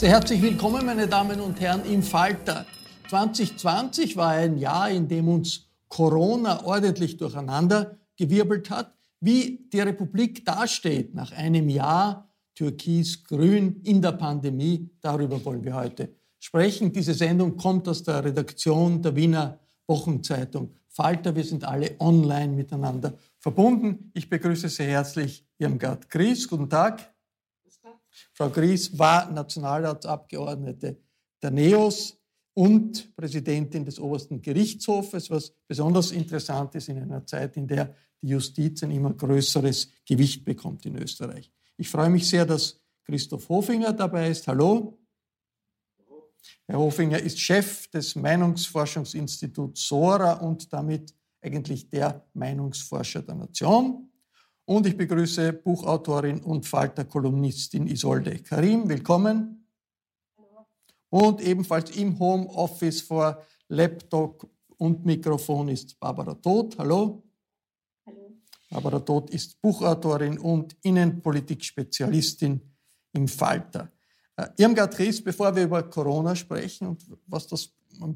Sehr 0.00 0.08
herzlich 0.08 0.40
willkommen, 0.40 0.86
meine 0.86 1.06
Damen 1.06 1.42
und 1.42 1.60
Herren, 1.60 1.84
im 1.84 2.02
Falter. 2.02 2.64
2020 3.10 4.16
war 4.16 4.30
ein 4.30 4.56
Jahr, 4.56 4.88
in 4.88 5.06
dem 5.06 5.28
uns 5.28 5.68
Corona 5.88 6.64
ordentlich 6.64 7.18
durcheinander 7.18 7.98
gewirbelt 8.16 8.70
hat. 8.70 8.94
Wie 9.20 9.68
die 9.70 9.80
Republik 9.80 10.42
dasteht 10.46 11.14
nach 11.14 11.32
einem 11.32 11.68
Jahr 11.68 12.30
türkis-grün 12.54 13.82
in 13.84 14.00
der 14.00 14.12
Pandemie, 14.12 14.88
darüber 15.02 15.44
wollen 15.44 15.62
wir 15.62 15.74
heute 15.74 16.08
sprechen. 16.38 16.90
Diese 16.90 17.12
Sendung 17.12 17.58
kommt 17.58 17.86
aus 17.86 18.02
der 18.02 18.24
Redaktion 18.24 19.02
der 19.02 19.14
Wiener 19.14 19.58
Wochenzeitung 19.86 20.70
Falter. 20.88 21.36
Wir 21.36 21.44
sind 21.44 21.62
alle 21.62 21.96
online 21.98 22.54
miteinander 22.54 23.18
verbunden. 23.38 24.10
Ich 24.14 24.30
begrüße 24.30 24.70
sehr 24.70 24.88
herzlich 24.88 25.44
Irmgard 25.58 26.08
Gries. 26.08 26.48
Guten 26.48 26.70
Tag. 26.70 27.12
Frau 28.32 28.50
Gries 28.50 28.98
war 28.98 29.30
Nationalratsabgeordnete 29.30 30.98
der 31.42 31.50
NEOS 31.50 32.18
und 32.54 33.14
Präsidentin 33.16 33.84
des 33.84 33.98
obersten 33.98 34.42
Gerichtshofes, 34.42 35.30
was 35.30 35.54
besonders 35.66 36.12
interessant 36.12 36.74
ist 36.74 36.88
in 36.88 36.98
einer 36.98 37.24
Zeit, 37.24 37.56
in 37.56 37.66
der 37.66 37.94
die 38.22 38.28
Justiz 38.28 38.82
ein 38.82 38.90
immer 38.90 39.14
größeres 39.14 39.90
Gewicht 40.06 40.44
bekommt 40.44 40.84
in 40.84 40.96
Österreich. 40.96 41.50
Ich 41.76 41.88
freue 41.88 42.10
mich 42.10 42.28
sehr, 42.28 42.44
dass 42.44 42.78
Christoph 43.04 43.48
Hofinger 43.48 43.92
dabei 43.92 44.30
ist. 44.30 44.46
Hallo. 44.46 44.98
Herr 46.66 46.78
Hofinger 46.78 47.18
ist 47.18 47.40
Chef 47.40 47.88
des 47.88 48.14
Meinungsforschungsinstituts 48.14 49.86
SORA 49.86 50.34
und 50.34 50.72
damit 50.72 51.14
eigentlich 51.40 51.88
der 51.88 52.26
Meinungsforscher 52.34 53.22
der 53.22 53.34
Nation. 53.36 54.09
Und 54.70 54.86
ich 54.86 54.96
begrüße 54.96 55.52
Buchautorin 55.52 56.42
und 56.42 56.64
Falter-Kolumnistin 56.64 57.88
Isolde 57.88 58.38
Karim. 58.38 58.88
Willkommen. 58.88 59.66
Hallo. 60.38 60.64
Und 61.08 61.40
ebenfalls 61.40 61.90
im 61.96 62.16
Homeoffice 62.16 63.00
vor 63.00 63.42
Laptop 63.66 64.48
und 64.76 65.04
Mikrofon 65.04 65.70
ist 65.70 65.98
Barbara 65.98 66.34
Todt. 66.34 66.78
Hallo. 66.78 67.20
Hallo. 68.06 68.36
Barbara 68.70 69.00
Todt 69.00 69.30
ist 69.30 69.60
Buchautorin 69.60 70.38
und 70.38 70.76
Innenpolitik-Spezialistin 70.82 72.60
im 73.12 73.26
Falter. 73.26 73.90
Äh, 74.36 74.50
Irmgard 74.56 74.96
Ries, 75.00 75.20
bevor 75.20 75.56
wir 75.56 75.64
über 75.64 75.82
Corona 75.82 76.36
sprechen 76.36 76.86
und 76.86 77.04
was 77.26 77.48
das 77.48 77.70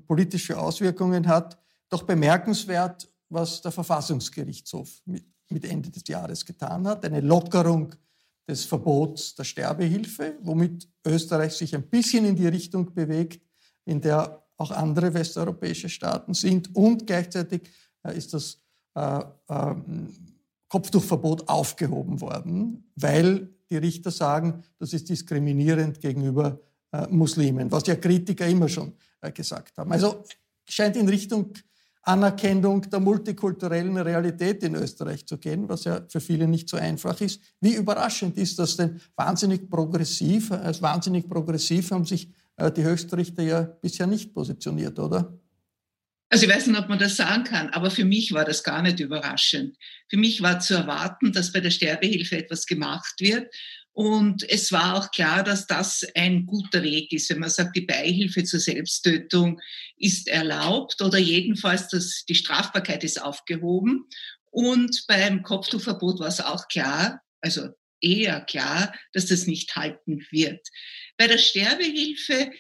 politische 0.07 0.57
Auswirkungen 0.57 1.27
hat, 1.27 1.59
doch 1.89 2.05
bemerkenswert, 2.05 3.09
was 3.29 3.61
der 3.61 3.73
Verfassungsgerichtshof 3.73 5.03
mit 5.51 5.65
Ende 5.65 5.91
des 5.91 6.03
Jahres 6.07 6.45
getan 6.45 6.87
hat, 6.87 7.05
eine 7.05 7.21
Lockerung 7.21 7.95
des 8.49 8.65
Verbots 8.65 9.35
der 9.35 9.45
Sterbehilfe, 9.45 10.37
womit 10.43 10.89
Österreich 11.07 11.53
sich 11.55 11.75
ein 11.75 11.89
bisschen 11.89 12.25
in 12.25 12.37
die 12.37 12.49
Richtung 12.49 12.93
bewegt, 12.95 13.43
in 13.85 14.01
der 14.01 14.43
auch 14.57 14.71
andere 14.71 15.13
westeuropäische 15.15 15.89
Staaten 15.89 16.35
sind. 16.35 16.75
Und 16.75 17.07
gleichzeitig 17.07 17.63
äh, 18.03 18.17
ist 18.17 18.35
das 18.35 18.61
äh, 18.95 19.21
äh, 19.49 19.75
Kopftuchverbot 20.69 21.49
aufgehoben 21.49 22.21
worden, 22.21 22.91
weil 22.97 23.49
die 23.71 23.77
Richter 23.77 24.11
sagen, 24.11 24.63
das 24.79 24.93
ist 24.93 25.09
diskriminierend 25.09 26.01
gegenüber 26.01 26.61
äh, 26.93 27.07
Muslimen, 27.09 27.71
was 27.73 27.87
ja 27.87 27.97
Kritiker 27.97 28.47
immer 28.47 28.69
schon 28.69 28.93
äh, 29.21 29.33
gesagt 29.33 29.79
haben. 29.79 29.93
Also 29.93 30.25
scheint 30.69 30.97
in 30.97 31.09
Richtung 31.09 31.53
Anerkennung 32.07 32.83
der 32.83 33.01
multikulturellen 33.01 33.97
Realität 33.97 34.63
in 34.63 34.75
Österreich 34.75 35.27
zu 35.27 35.39
gehen, 35.39 35.69
was 35.69 35.85
ja 35.85 36.01
für 36.09 36.21
viele 36.21 36.47
nicht 36.47 36.69
so 36.69 36.77
einfach 36.77 37.21
ist. 37.21 37.41
Wie 37.61 37.75
überraschend 37.75 38.37
ist 38.37 38.59
das 38.59 38.77
denn? 38.77 39.01
Wahnsinnig 39.17 39.71
progressiv, 39.71 40.53
als 40.53 40.83
wahnsinnig 40.83 41.29
progressiv 41.29 41.91
haben 41.91 42.05
sich 42.05 42.31
äh, 42.57 42.71
die 42.71 42.85
Höchstrichter 42.85 43.43
ja 43.43 43.63
bisher 43.63 44.07
nicht 44.07 44.35
positioniert, 44.35 44.99
oder? 44.99 45.39
Also 46.35 46.47
ich 46.47 46.53
weiß 46.53 46.67
nicht, 46.67 46.81
ob 46.81 46.89
man 46.89 46.99
das 46.99 47.15
sagen 47.15 47.45
kann, 47.45 47.71
aber 47.71 47.93
für 47.93 48.05
mich 48.05 48.33
war 48.33 48.45
das 48.45 48.65
gar 48.65 48.83
nicht 48.83 48.99
überraschend. 48.99 49.77
Für 50.09 50.17
mich 50.17 50.43
war 50.43 50.59
zu 50.59 50.75
erwarten, 50.75 51.33
dass 51.33 51.53
bei 51.53 51.61
der 51.61 51.71
Sterbehilfe 51.71 52.37
etwas 52.37 52.67
gemacht 52.67 53.21
wird 53.21 53.55
und 53.93 54.43
es 54.51 54.73
war 54.73 54.97
auch 54.97 55.13
klar, 55.13 55.45
dass 55.45 55.69
das 55.69 56.05
ein 56.17 56.45
guter 56.47 56.83
Weg 56.83 57.13
ist, 57.13 57.31
wenn 57.31 57.39
man 57.39 57.51
sagt, 57.51 57.77
die 57.77 57.83
Beihilfe 57.83 58.43
zur 58.43 58.59
Selbsttötung 58.59 59.61
ist 59.97 60.27
erlaubt 60.27 61.01
oder 61.03 61.19
jedenfalls 61.19 61.87
dass 61.87 62.25
die 62.29 62.35
Strafbarkeit 62.35 63.05
ist 63.05 63.23
aufgehoben. 63.23 64.09
Und 64.51 65.05
beim 65.07 65.45
Kopftuchverbot 65.45 66.19
war 66.19 66.27
es 66.27 66.41
auch 66.41 66.67
klar, 66.67 67.23
also 67.43 67.69
eher 68.01 68.41
klar, 68.41 68.93
dass 69.13 69.27
das 69.27 69.47
nicht 69.47 69.77
halten 69.77 70.27
wird. 70.33 70.67
Bei 71.17 71.29
der 71.29 71.39
Sterbehilfe 71.39 72.51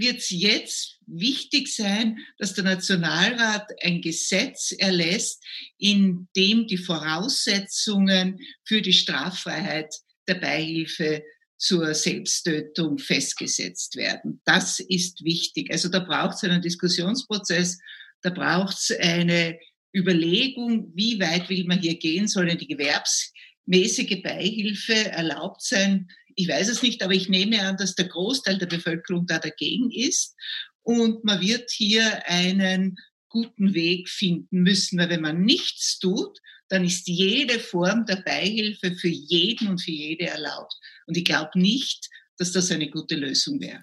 wird 0.00 0.18
es 0.18 0.30
jetzt 0.30 0.98
wichtig 1.06 1.74
sein, 1.74 2.18
dass 2.38 2.54
der 2.54 2.64
Nationalrat 2.64 3.70
ein 3.82 4.00
Gesetz 4.00 4.72
erlässt, 4.72 5.44
in 5.78 6.28
dem 6.36 6.66
die 6.66 6.78
Voraussetzungen 6.78 8.38
für 8.64 8.82
die 8.82 8.92
Straffreiheit 8.92 9.94
der 10.26 10.34
Beihilfe 10.36 11.22
zur 11.58 11.94
Selbsttötung 11.94 12.98
festgesetzt 12.98 13.96
werden. 13.96 14.40
Das 14.44 14.80
ist 14.80 15.22
wichtig. 15.24 15.70
Also 15.70 15.88
da 15.88 15.98
braucht 15.98 16.36
es 16.36 16.44
einen 16.44 16.62
Diskussionsprozess, 16.62 17.78
da 18.22 18.30
braucht 18.30 18.78
es 18.78 18.90
eine 18.98 19.58
Überlegung, 19.94 20.90
wie 20.94 21.20
weit 21.20 21.48
will 21.48 21.64
man 21.64 21.80
hier 21.80 21.98
gehen, 21.98 22.28
soll 22.28 22.54
die 22.56 22.68
gewerbsmäßige 22.68 24.22
Beihilfe 24.22 25.10
erlaubt 25.10 25.62
sein? 25.62 26.08
Ich 26.40 26.48
weiß 26.48 26.68
es 26.68 26.82
nicht, 26.82 27.02
aber 27.02 27.12
ich 27.12 27.28
nehme 27.28 27.60
an, 27.60 27.76
dass 27.76 27.94
der 27.94 28.08
Großteil 28.08 28.56
der 28.56 28.66
Bevölkerung 28.66 29.26
da 29.26 29.38
dagegen 29.38 29.90
ist. 29.90 30.34
Und 30.82 31.22
man 31.22 31.40
wird 31.42 31.70
hier 31.70 32.26
einen 32.26 32.96
guten 33.28 33.74
Weg 33.74 34.08
finden 34.08 34.62
müssen, 34.62 34.98
weil 34.98 35.10
wenn 35.10 35.20
man 35.20 35.42
nichts 35.42 35.98
tut, 35.98 36.38
dann 36.68 36.84
ist 36.84 37.06
jede 37.08 37.60
Form 37.60 38.06
der 38.06 38.22
Beihilfe 38.24 38.94
für 38.94 39.08
jeden 39.08 39.68
und 39.68 39.82
für 39.82 39.90
jede 39.90 40.28
erlaubt. 40.28 40.74
Und 41.06 41.18
ich 41.18 41.24
glaube 41.24 41.50
nicht, 41.58 42.08
dass 42.38 42.52
das 42.52 42.70
eine 42.70 42.88
gute 42.88 43.16
Lösung 43.16 43.60
wäre. 43.60 43.82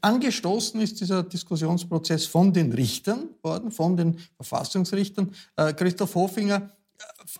Angestoßen 0.00 0.80
ist 0.80 0.98
dieser 0.98 1.22
Diskussionsprozess 1.24 2.24
von 2.24 2.54
den 2.54 2.72
Richtern 2.72 3.28
worden, 3.42 3.70
von 3.70 3.98
den 3.98 4.18
Verfassungsrichtern. 4.36 5.34
Äh, 5.56 5.74
Christoph 5.74 6.14
Hofinger, 6.14 6.74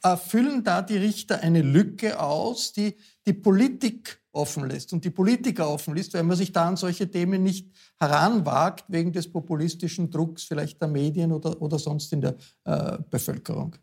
äh, 0.02 0.16
füllen 0.16 0.62
da 0.62 0.82
die 0.82 0.98
Richter 0.98 1.40
eine 1.40 1.62
Lücke 1.62 2.20
aus, 2.20 2.72
die 2.72 2.94
die 3.26 3.32
Politik 3.32 4.20
offen 4.38 4.68
lässt 4.68 4.92
und 4.92 5.04
die 5.04 5.10
Politiker 5.10 5.68
offen 5.68 5.94
lässt, 5.94 6.14
weil 6.14 6.22
man 6.22 6.36
sich 6.36 6.52
da 6.52 6.68
an 6.68 6.76
solche 6.76 7.10
Themen 7.10 7.42
nicht 7.42 7.66
heranwagt 7.98 8.84
wegen 8.88 9.12
des 9.12 9.30
populistischen 9.30 10.10
Drucks 10.10 10.44
vielleicht 10.44 10.80
der 10.80 10.88
Medien 10.88 11.32
oder, 11.32 11.60
oder 11.60 11.78
sonst 11.78 12.12
in 12.12 12.22
der 12.22 12.36
äh, 12.64 12.98
Bevölkerung? 13.10 13.76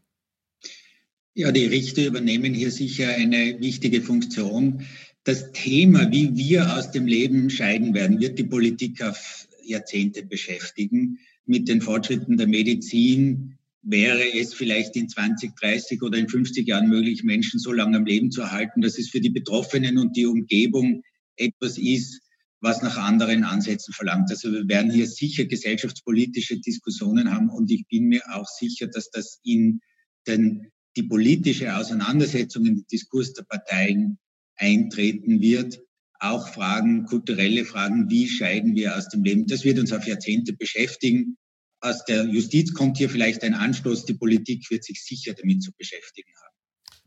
Ja, 1.35 1.51
die 1.51 1.65
Richter 1.65 2.05
übernehmen 2.05 2.53
hier 2.53 2.71
sicher 2.71 3.09
eine 3.09 3.59
wichtige 3.59 4.01
Funktion. 4.01 4.85
Das 5.25 5.51
Thema, 5.51 6.09
wie 6.11 6.35
wir 6.35 6.77
aus 6.77 6.91
dem 6.91 7.07
Leben 7.07 7.49
scheiden 7.49 7.93
werden, 7.93 8.21
wird 8.21 8.39
die 8.39 8.45
Politik 8.45 9.03
auf 9.03 9.47
Jahrzehnte 9.63 10.23
beschäftigen. 10.23 11.19
Mit 11.45 11.67
den 11.67 11.81
Fortschritten 11.81 12.37
der 12.37 12.47
Medizin 12.47 13.57
wäre 13.85 14.33
es 14.33 14.53
vielleicht 14.53 14.95
in 14.95 15.07
20, 15.07 15.55
30 15.55 16.01
oder 16.01 16.17
in 16.17 16.27
50 16.27 16.67
Jahren 16.67 16.89
möglich, 16.89 17.23
Menschen 17.23 17.59
so 17.59 17.71
lange 17.71 17.97
am 17.97 18.05
Leben 18.05 18.31
zu 18.31 18.41
erhalten, 18.41 18.81
dass 18.81 18.97
es 18.97 19.09
für 19.09 19.21
die 19.21 19.29
Betroffenen 19.29 19.97
und 19.97 20.17
die 20.17 20.25
Umgebung 20.25 21.03
etwas 21.37 21.77
ist, 21.77 22.21
was 22.61 22.81
nach 22.81 22.97
anderen 22.97 23.43
Ansätzen 23.43 23.93
verlangt. 23.93 24.31
Also 24.31 24.51
wir 24.51 24.67
werden 24.67 24.91
hier 24.91 25.05
sicher 25.05 25.45
gesellschaftspolitische 25.45 26.59
Diskussionen 26.59 27.31
haben 27.31 27.49
und 27.49 27.69
ich 27.69 27.85
bin 27.87 28.05
mir 28.05 28.23
auch 28.33 28.47
sicher, 28.47 28.87
dass 28.87 29.11
das 29.11 29.39
in 29.43 29.81
den 30.27 30.71
die 30.97 31.03
politische 31.03 31.75
Auseinandersetzung 31.75 32.65
in 32.65 32.75
den 32.77 32.87
Diskurs 32.87 33.33
der 33.33 33.43
Parteien 33.43 34.17
eintreten 34.55 35.41
wird. 35.41 35.81
Auch 36.19 36.47
Fragen, 36.47 37.05
kulturelle 37.05 37.65
Fragen, 37.65 38.09
wie 38.09 38.29
scheiden 38.29 38.75
wir 38.75 38.95
aus 38.95 39.09
dem 39.09 39.23
Leben? 39.23 39.45
Das 39.45 39.65
wird 39.65 39.77
uns 39.77 39.91
auf 39.91 40.07
Jahrzehnte 40.07 40.53
beschäftigen. 40.53 41.37
Aus 41.85 42.03
der 42.05 42.25
Justiz 42.25 42.73
kommt 42.73 42.97
hier 42.97 43.11
vielleicht 43.11 43.43
ein 43.43 43.53
Anstoß. 43.53 44.05
Die 44.05 44.15
Politik 44.15 44.69
wird 44.71 44.83
sich 44.83 45.03
sicher 45.03 45.33
damit 45.33 45.61
zu 45.61 45.71
beschäftigen 45.77 46.31
haben. 46.35 46.55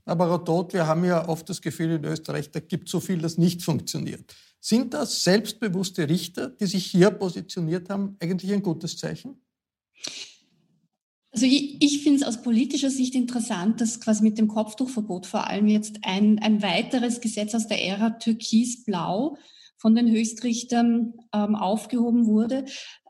Aber 0.04 0.28
Rotot, 0.28 0.72
wir 0.72 0.86
haben 0.86 1.04
ja 1.04 1.28
oft 1.28 1.48
das 1.48 1.60
Gefühl 1.60 1.90
in 1.90 2.04
Österreich, 2.04 2.50
da 2.52 2.60
gibt 2.60 2.86
es 2.86 2.92
so 2.92 3.00
viel, 3.00 3.18
das 3.18 3.38
nicht 3.38 3.62
funktioniert. 3.62 4.34
Sind 4.60 4.94
das 4.94 5.24
selbstbewusste 5.24 6.08
Richter, 6.08 6.48
die 6.48 6.66
sich 6.66 6.86
hier 6.86 7.10
positioniert 7.10 7.90
haben, 7.90 8.16
eigentlich 8.20 8.52
ein 8.52 8.62
gutes 8.62 8.96
Zeichen? 8.96 9.42
Also 11.32 11.44
ich, 11.44 11.82
ich 11.82 12.02
finde 12.04 12.20
es 12.20 12.26
aus 12.26 12.40
politischer 12.42 12.90
Sicht 12.90 13.16
interessant, 13.16 13.80
dass 13.80 14.00
quasi 14.00 14.22
mit 14.22 14.38
dem 14.38 14.46
Kopftuchverbot 14.46 15.26
vor 15.26 15.48
allem 15.48 15.66
jetzt 15.66 15.98
ein, 16.02 16.38
ein 16.38 16.62
weiteres 16.62 17.20
Gesetz 17.20 17.54
aus 17.54 17.66
der 17.66 17.84
Ära 17.84 18.10
Türkis-Blau 18.10 19.36
von 19.76 19.94
den 19.96 20.08
Höchstrichtern 20.10 21.14
ähm, 21.34 21.54
aufgehoben 21.56 22.26
wurde. 22.26 22.64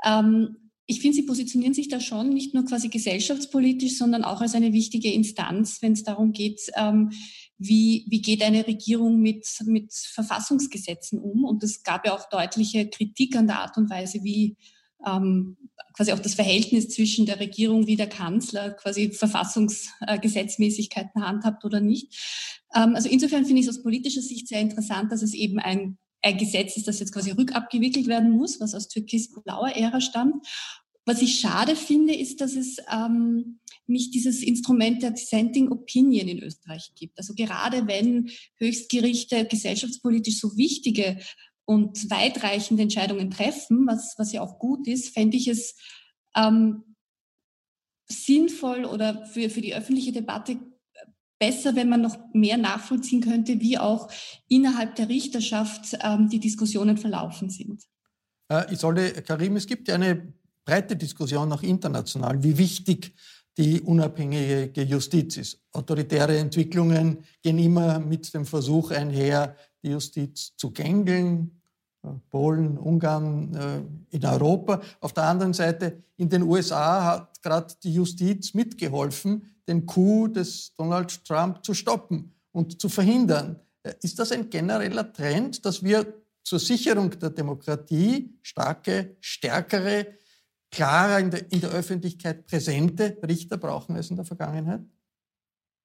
Ähm, 0.04 0.67
ich 0.90 1.02
finde, 1.02 1.16
sie 1.16 1.24
positionieren 1.24 1.74
sich 1.74 1.88
da 1.88 2.00
schon 2.00 2.30
nicht 2.30 2.54
nur 2.54 2.64
quasi 2.64 2.88
gesellschaftspolitisch, 2.88 3.98
sondern 3.98 4.24
auch 4.24 4.40
als 4.40 4.54
eine 4.54 4.72
wichtige 4.72 5.12
Instanz, 5.12 5.82
wenn 5.82 5.92
es 5.92 6.02
darum 6.02 6.32
geht, 6.32 6.62
ähm, 6.76 7.10
wie, 7.58 8.06
wie 8.08 8.22
geht 8.22 8.42
eine 8.42 8.66
Regierung 8.66 9.20
mit, 9.20 9.46
mit 9.66 9.92
Verfassungsgesetzen 9.92 11.18
um. 11.18 11.44
Und 11.44 11.62
es 11.62 11.82
gab 11.82 12.06
ja 12.06 12.16
auch 12.16 12.30
deutliche 12.30 12.88
Kritik 12.88 13.36
an 13.36 13.46
der 13.46 13.60
Art 13.60 13.76
und 13.76 13.90
Weise, 13.90 14.24
wie 14.24 14.56
ähm, 15.06 15.58
quasi 15.92 16.12
auch 16.12 16.20
das 16.20 16.34
Verhältnis 16.34 16.88
zwischen 16.88 17.26
der 17.26 17.38
Regierung 17.38 17.86
wie 17.86 17.96
der 17.96 18.08
Kanzler 18.08 18.70
quasi 18.70 19.10
Verfassungsgesetzmäßigkeiten 19.10 21.22
handhabt 21.22 21.66
oder 21.66 21.80
nicht. 21.80 22.16
Ähm, 22.74 22.94
also 22.94 23.10
insofern 23.10 23.44
finde 23.44 23.60
ich 23.60 23.66
es 23.66 23.76
aus 23.76 23.82
politischer 23.82 24.22
Sicht 24.22 24.48
sehr 24.48 24.62
interessant, 24.62 25.12
dass 25.12 25.20
es 25.20 25.34
eben 25.34 25.58
ein, 25.58 25.98
ein 26.22 26.38
Gesetz 26.38 26.76
ist, 26.76 26.88
das 26.88 27.00
jetzt 27.00 27.12
quasi 27.12 27.30
rückabgewickelt 27.30 28.06
werden 28.06 28.30
muss, 28.30 28.60
was 28.60 28.74
aus 28.74 28.88
türkis-blauer 28.88 29.70
Ära 29.70 30.00
stammt. 30.00 30.46
Was 31.04 31.22
ich 31.22 31.38
schade 31.38 31.74
finde, 31.74 32.14
ist, 32.14 32.40
dass 32.40 32.54
es 32.54 32.76
ähm, 32.92 33.60
nicht 33.86 34.14
dieses 34.14 34.42
Instrument 34.42 35.02
der 35.02 35.12
Dissenting 35.12 35.70
Opinion 35.70 36.28
in 36.28 36.42
Österreich 36.42 36.92
gibt. 36.94 37.18
Also 37.18 37.34
gerade 37.34 37.86
wenn 37.86 38.30
Höchstgerichte 38.56 39.46
gesellschaftspolitisch 39.46 40.38
so 40.38 40.56
wichtige 40.56 41.18
und 41.64 42.10
weitreichende 42.10 42.82
Entscheidungen 42.82 43.30
treffen, 43.30 43.86
was, 43.86 44.14
was 44.18 44.32
ja 44.32 44.42
auch 44.42 44.58
gut 44.58 44.86
ist, 44.86 45.14
fände 45.14 45.36
ich 45.36 45.48
es 45.48 45.76
ähm, 46.36 46.84
sinnvoll 48.06 48.84
oder 48.84 49.26
für, 49.26 49.50
für 49.50 49.60
die 49.60 49.74
öffentliche 49.74 50.12
Debatte 50.12 50.58
besser, 51.38 51.76
wenn 51.76 51.88
man 51.88 52.02
noch 52.02 52.16
mehr 52.32 52.56
nachvollziehen 52.56 53.20
könnte, 53.20 53.60
wie 53.60 53.78
auch 53.78 54.10
innerhalb 54.48 54.96
der 54.96 55.08
Richterschaft 55.08 55.96
ähm, 56.02 56.28
die 56.28 56.40
Diskussionen 56.40 56.96
verlaufen 56.98 57.50
sind. 57.50 57.84
Äh, 58.48 58.72
Isolde 58.72 59.10
Karim, 59.22 59.56
es 59.56 59.66
gibt 59.66 59.88
ja 59.88 59.94
eine 59.94 60.32
breite 60.64 60.96
Diskussion 60.96 61.52
auch 61.52 61.62
international, 61.62 62.42
wie 62.42 62.58
wichtig 62.58 63.14
die 63.56 63.80
unabhängige 63.80 64.82
Justiz 64.82 65.36
ist. 65.36 65.60
Autoritäre 65.72 66.38
Entwicklungen 66.38 67.24
gehen 67.42 67.58
immer 67.58 67.98
mit 67.98 68.32
dem 68.32 68.44
Versuch 68.44 68.92
einher, 68.92 69.56
die 69.82 69.90
Justiz 69.90 70.54
zu 70.56 70.70
gängeln, 70.70 71.60
Polen, 72.30 72.78
Ungarn, 72.78 73.54
äh, 73.54 74.16
in 74.16 74.24
Europa. 74.24 74.80
Auf 75.00 75.12
der 75.12 75.24
anderen 75.24 75.52
Seite 75.52 76.02
in 76.16 76.28
den 76.28 76.42
USA 76.42 77.04
hat 77.04 77.42
gerade 77.42 77.74
die 77.82 77.92
Justiz 77.92 78.54
mitgeholfen, 78.54 79.42
den 79.68 79.86
Coup 79.86 80.28
des 80.28 80.74
Donald 80.74 81.24
Trump 81.24 81.64
zu 81.64 81.74
stoppen 81.74 82.34
und 82.52 82.80
zu 82.80 82.88
verhindern. 82.88 83.60
Äh, 83.82 83.94
ist 84.02 84.18
das 84.18 84.32
ein 84.32 84.50
genereller 84.50 85.12
Trend, 85.12 85.64
dass 85.64 85.82
wir 85.82 86.14
zur 86.42 86.58
Sicherung 86.58 87.10
der 87.18 87.30
Demokratie 87.30 88.38
starke, 88.42 89.16
stärkere, 89.20 90.06
klarer 90.70 91.18
in 91.18 91.30
der, 91.30 91.52
in 91.52 91.60
der 91.60 91.70
Öffentlichkeit 91.70 92.46
präsente 92.46 93.18
Richter 93.26 93.58
brauchen 93.58 93.96
als 93.96 94.10
in 94.10 94.16
der 94.16 94.24
Vergangenheit? 94.24 94.80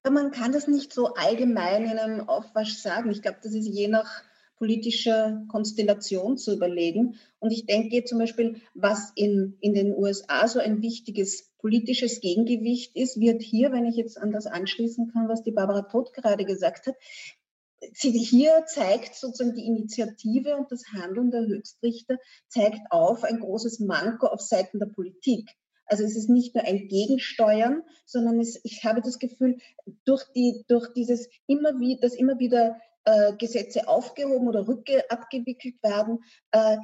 Man 0.09 0.31
kann 0.31 0.51
das 0.51 0.68
nicht 0.68 0.91
so 0.91 1.13
allgemein 1.13 1.85
in 1.85 1.97
einem 1.97 2.28
Aufwasch 2.28 2.78
sagen. 2.78 3.09
Ich 3.11 3.21
glaube, 3.21 3.37
das 3.42 3.54
ist 3.54 3.68
je 3.68 3.87
nach 3.87 4.23
politischer 4.57 5.44
Konstellation 5.47 6.37
zu 6.37 6.54
überlegen. 6.54 7.16
Und 7.40 7.52
ich 7.52 7.66
denke 7.66 8.04
zum 8.04 8.19
Beispiel, 8.19 8.61
was 8.73 9.11
in, 9.16 9.57
in 9.61 9.73
den 9.73 9.94
USA 9.94 10.47
so 10.47 10.59
ein 10.59 10.81
wichtiges 10.81 11.53
politisches 11.64 12.20
Gegengewicht 12.20 12.94
ist, 12.94 13.22
wird 13.22 13.42
hier, 13.42 13.72
wenn 13.72 13.86
ich 13.86 13.96
jetzt 13.96 14.18
an 14.18 14.34
das 14.34 14.48
anschließen 14.48 15.14
kann, 15.14 15.30
was 15.30 15.44
die 15.44 15.54
Barbara 15.54 15.84
Todt 15.84 16.12
gerade 16.14 16.44
gesagt 16.44 16.88
hat, 16.88 16.96
hier 18.02 18.66
zeigt 18.66 19.16
sozusagen 19.16 19.56
die 19.56 19.66
Initiative 19.66 20.58
und 20.58 20.70
das 20.74 20.84
Handeln 20.92 21.32
der 21.32 21.48
Höchstrichter, 21.48 22.18
zeigt 22.50 22.92
auf 22.92 23.24
ein 23.24 23.40
großes 23.40 23.80
Manko 23.80 24.28
auf 24.28 24.42
Seiten 24.42 24.80
der 24.80 24.88
Politik. 24.88 25.52
Also 25.86 26.04
es 26.04 26.18
ist 26.18 26.30
nicht 26.30 26.54
nur 26.54 26.66
ein 26.66 26.90
Gegensteuern, 26.90 27.84
sondern 28.06 28.42
es, 28.42 28.60
ich 28.66 28.84
habe 28.84 29.02
das 29.02 29.18
Gefühl, 29.18 29.58
durch, 30.04 30.24
die, 30.36 30.66
durch 30.68 30.92
dieses 30.94 31.30
immer 31.48 31.80
wieder, 31.80 32.02
das 32.02 32.14
immer 32.14 32.40
wieder 32.40 32.78
äh, 33.06 33.34
Gesetze 33.38 33.88
aufgehoben 33.88 34.50
oder 34.50 34.68
rückabgewickelt 34.68 35.82
werden, 35.82 36.20
äh, 36.52 36.78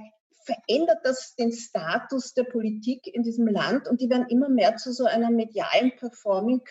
verändert 0.49 0.99
das 1.03 1.35
den 1.35 1.51
Status 1.51 2.33
der 2.33 2.43
Politik 2.43 3.07
in 3.07 3.23
diesem 3.23 3.47
Land 3.47 3.87
und 3.87 4.01
die 4.01 4.09
werden 4.09 4.27
immer 4.29 4.49
mehr 4.49 4.77
zu 4.77 4.91
so 4.91 5.05
einer 5.05 5.29
medialen 5.29 5.95
Performing 5.95 6.61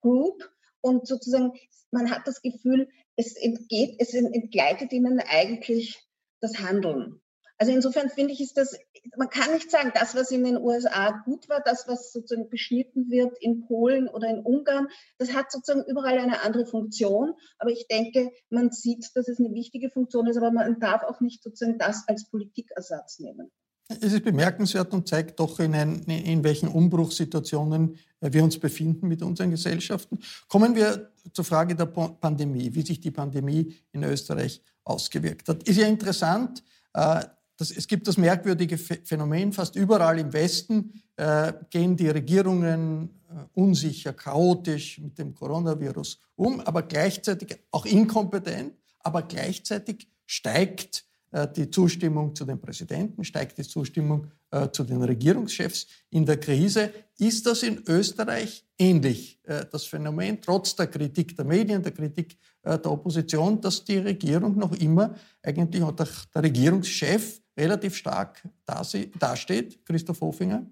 Group 0.00 0.48
und 0.80 1.06
sozusagen 1.06 1.52
man 1.90 2.10
hat 2.10 2.26
das 2.26 2.42
Gefühl, 2.42 2.88
es 3.16 3.36
entgeht, 3.36 3.96
es 3.98 4.14
entgleitet 4.14 4.92
ihnen 4.92 5.20
eigentlich 5.20 6.02
das 6.40 6.58
Handeln. 6.58 7.20
Also 7.64 7.72
insofern 7.72 8.10
finde 8.10 8.34
ich, 8.34 8.42
ist 8.42 8.58
das, 8.58 8.76
man 9.16 9.30
kann 9.30 9.54
nicht 9.54 9.70
sagen, 9.70 9.90
das, 9.94 10.14
was 10.14 10.30
in 10.30 10.44
den 10.44 10.58
USA 10.58 11.22
gut 11.24 11.48
war, 11.48 11.62
das, 11.64 11.88
was 11.88 12.12
sozusagen 12.12 12.50
beschnitten 12.50 13.08
wird 13.08 13.38
in 13.40 13.66
Polen 13.66 14.06
oder 14.06 14.28
in 14.28 14.40
Ungarn, 14.40 14.88
das 15.16 15.32
hat 15.32 15.50
sozusagen 15.50 15.82
überall 15.88 16.18
eine 16.18 16.42
andere 16.42 16.66
Funktion. 16.66 17.32
Aber 17.58 17.70
ich 17.70 17.86
denke, 17.90 18.30
man 18.50 18.70
sieht, 18.70 19.10
dass 19.14 19.28
es 19.28 19.38
eine 19.38 19.54
wichtige 19.54 19.88
Funktion 19.88 20.26
ist, 20.26 20.36
aber 20.36 20.50
man 20.50 20.78
darf 20.78 21.04
auch 21.04 21.22
nicht 21.22 21.42
sozusagen 21.42 21.78
das 21.78 22.04
als 22.06 22.28
Politikersatz 22.28 23.18
nehmen. 23.18 23.50
Es 23.88 24.12
ist 24.12 24.24
bemerkenswert 24.24 24.92
und 24.92 25.08
zeigt 25.08 25.40
doch, 25.40 25.58
in, 25.58 25.74
ein, 25.74 26.02
in 26.02 26.44
welchen 26.44 26.68
Umbruchssituationen 26.68 27.96
wir 28.20 28.44
uns 28.44 28.58
befinden 28.58 29.08
mit 29.08 29.22
unseren 29.22 29.50
Gesellschaften. 29.50 30.18
Kommen 30.48 30.74
wir 30.74 31.12
zur 31.32 31.46
Frage 31.46 31.74
der 31.74 31.86
Pandemie, 31.86 32.74
wie 32.74 32.82
sich 32.82 33.00
die 33.00 33.10
Pandemie 33.10 33.74
in 33.92 34.04
Österreich 34.04 34.60
ausgewirkt 34.84 35.48
hat. 35.48 35.66
Ist 35.66 35.78
ja 35.78 35.86
interessant, 35.86 36.62
äh, 36.92 37.24
das, 37.56 37.70
es 37.70 37.86
gibt 37.86 38.08
das 38.08 38.16
merkwürdige 38.16 38.78
Phänomen, 38.78 39.52
fast 39.52 39.76
überall 39.76 40.18
im 40.18 40.32
Westen 40.32 41.02
äh, 41.16 41.52
gehen 41.70 41.96
die 41.96 42.08
Regierungen 42.08 43.10
äh, 43.28 43.34
unsicher, 43.54 44.12
chaotisch 44.12 44.98
mit 44.98 45.18
dem 45.18 45.34
Coronavirus 45.34 46.18
um, 46.36 46.60
aber 46.60 46.82
gleichzeitig 46.82 47.56
auch 47.70 47.86
inkompetent, 47.86 48.74
aber 49.00 49.22
gleichzeitig 49.22 50.08
steigt 50.26 51.04
äh, 51.34 51.48
die 51.48 51.70
Zustimmung 51.70 52.34
zu 52.34 52.44
den 52.44 52.60
Präsidenten, 52.60 53.24
steigt 53.24 53.58
die 53.58 53.64
Zustimmung 53.64 54.28
äh, 54.50 54.68
zu 54.70 54.84
den 54.84 55.02
Regierungschefs 55.02 55.86
in 56.10 56.24
der 56.24 56.38
Krise. 56.38 56.92
Ist 57.18 57.46
das 57.46 57.62
in 57.62 57.82
Österreich 57.88 58.64
ähnlich, 58.78 59.40
äh, 59.44 59.64
das 59.70 59.84
Phänomen, 59.84 60.40
trotz 60.40 60.76
der 60.76 60.86
Kritik 60.86 61.36
der 61.36 61.44
Medien, 61.44 61.82
der 61.82 61.92
Kritik 61.92 62.36
der 62.66 62.90
Opposition, 62.90 63.60
dass 63.60 63.84
die 63.84 63.98
Regierung 63.98 64.56
noch 64.56 64.72
immer 64.78 65.14
eigentlich 65.42 65.82
oder 65.82 66.08
der 66.34 66.42
Regierungschef 66.42 67.42
relativ 67.56 67.96
stark 67.96 68.48
dasteht, 68.66 69.84
Christoph 69.84 70.20
Hofinger? 70.20 70.66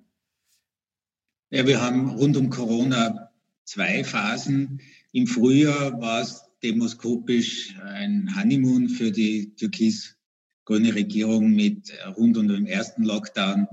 Ja, 1.51 1.67
wir 1.67 1.81
haben 1.81 2.11
rund 2.11 2.37
um 2.37 2.51
Corona 2.51 3.31
zwei 3.65 4.05
Phasen. 4.05 4.81
Im 5.13 5.27
Frühjahr 5.27 6.01
war 6.01 6.23
es 6.23 6.45
demoskopisch 6.63 7.77
ein 7.83 8.35
Honeymoon 8.37 8.89
für 8.89 9.11
die 9.11 9.55
türkis-grüne 9.57 10.95
Regierung 10.95 11.51
mit 11.51 11.93
rund 12.17 12.39
um 12.39 12.49
den 12.49 12.67
ersten 12.67 13.03
Lockdown 13.03 13.67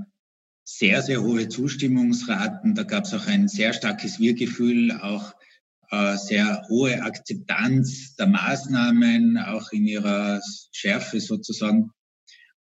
sehr, 0.63 1.01
sehr 1.01 1.23
hohe 1.23 1.47
Zustimmungsraten. 1.49 2.75
Da 2.75 2.83
gab 2.83 3.05
es 3.05 3.13
auch 3.13 3.25
ein 3.27 3.47
sehr 3.47 3.73
starkes 3.73 4.19
Wir-Gefühl, 4.19 4.91
auch 4.91 5.33
äh, 5.89 6.15
sehr 6.17 6.63
hohe 6.69 7.01
Akzeptanz 7.01 8.15
der 8.15 8.27
Maßnahmen, 8.27 9.37
auch 9.37 9.71
in 9.71 9.85
ihrer 9.85 10.41
Schärfe 10.71 11.19
sozusagen. 11.19 11.91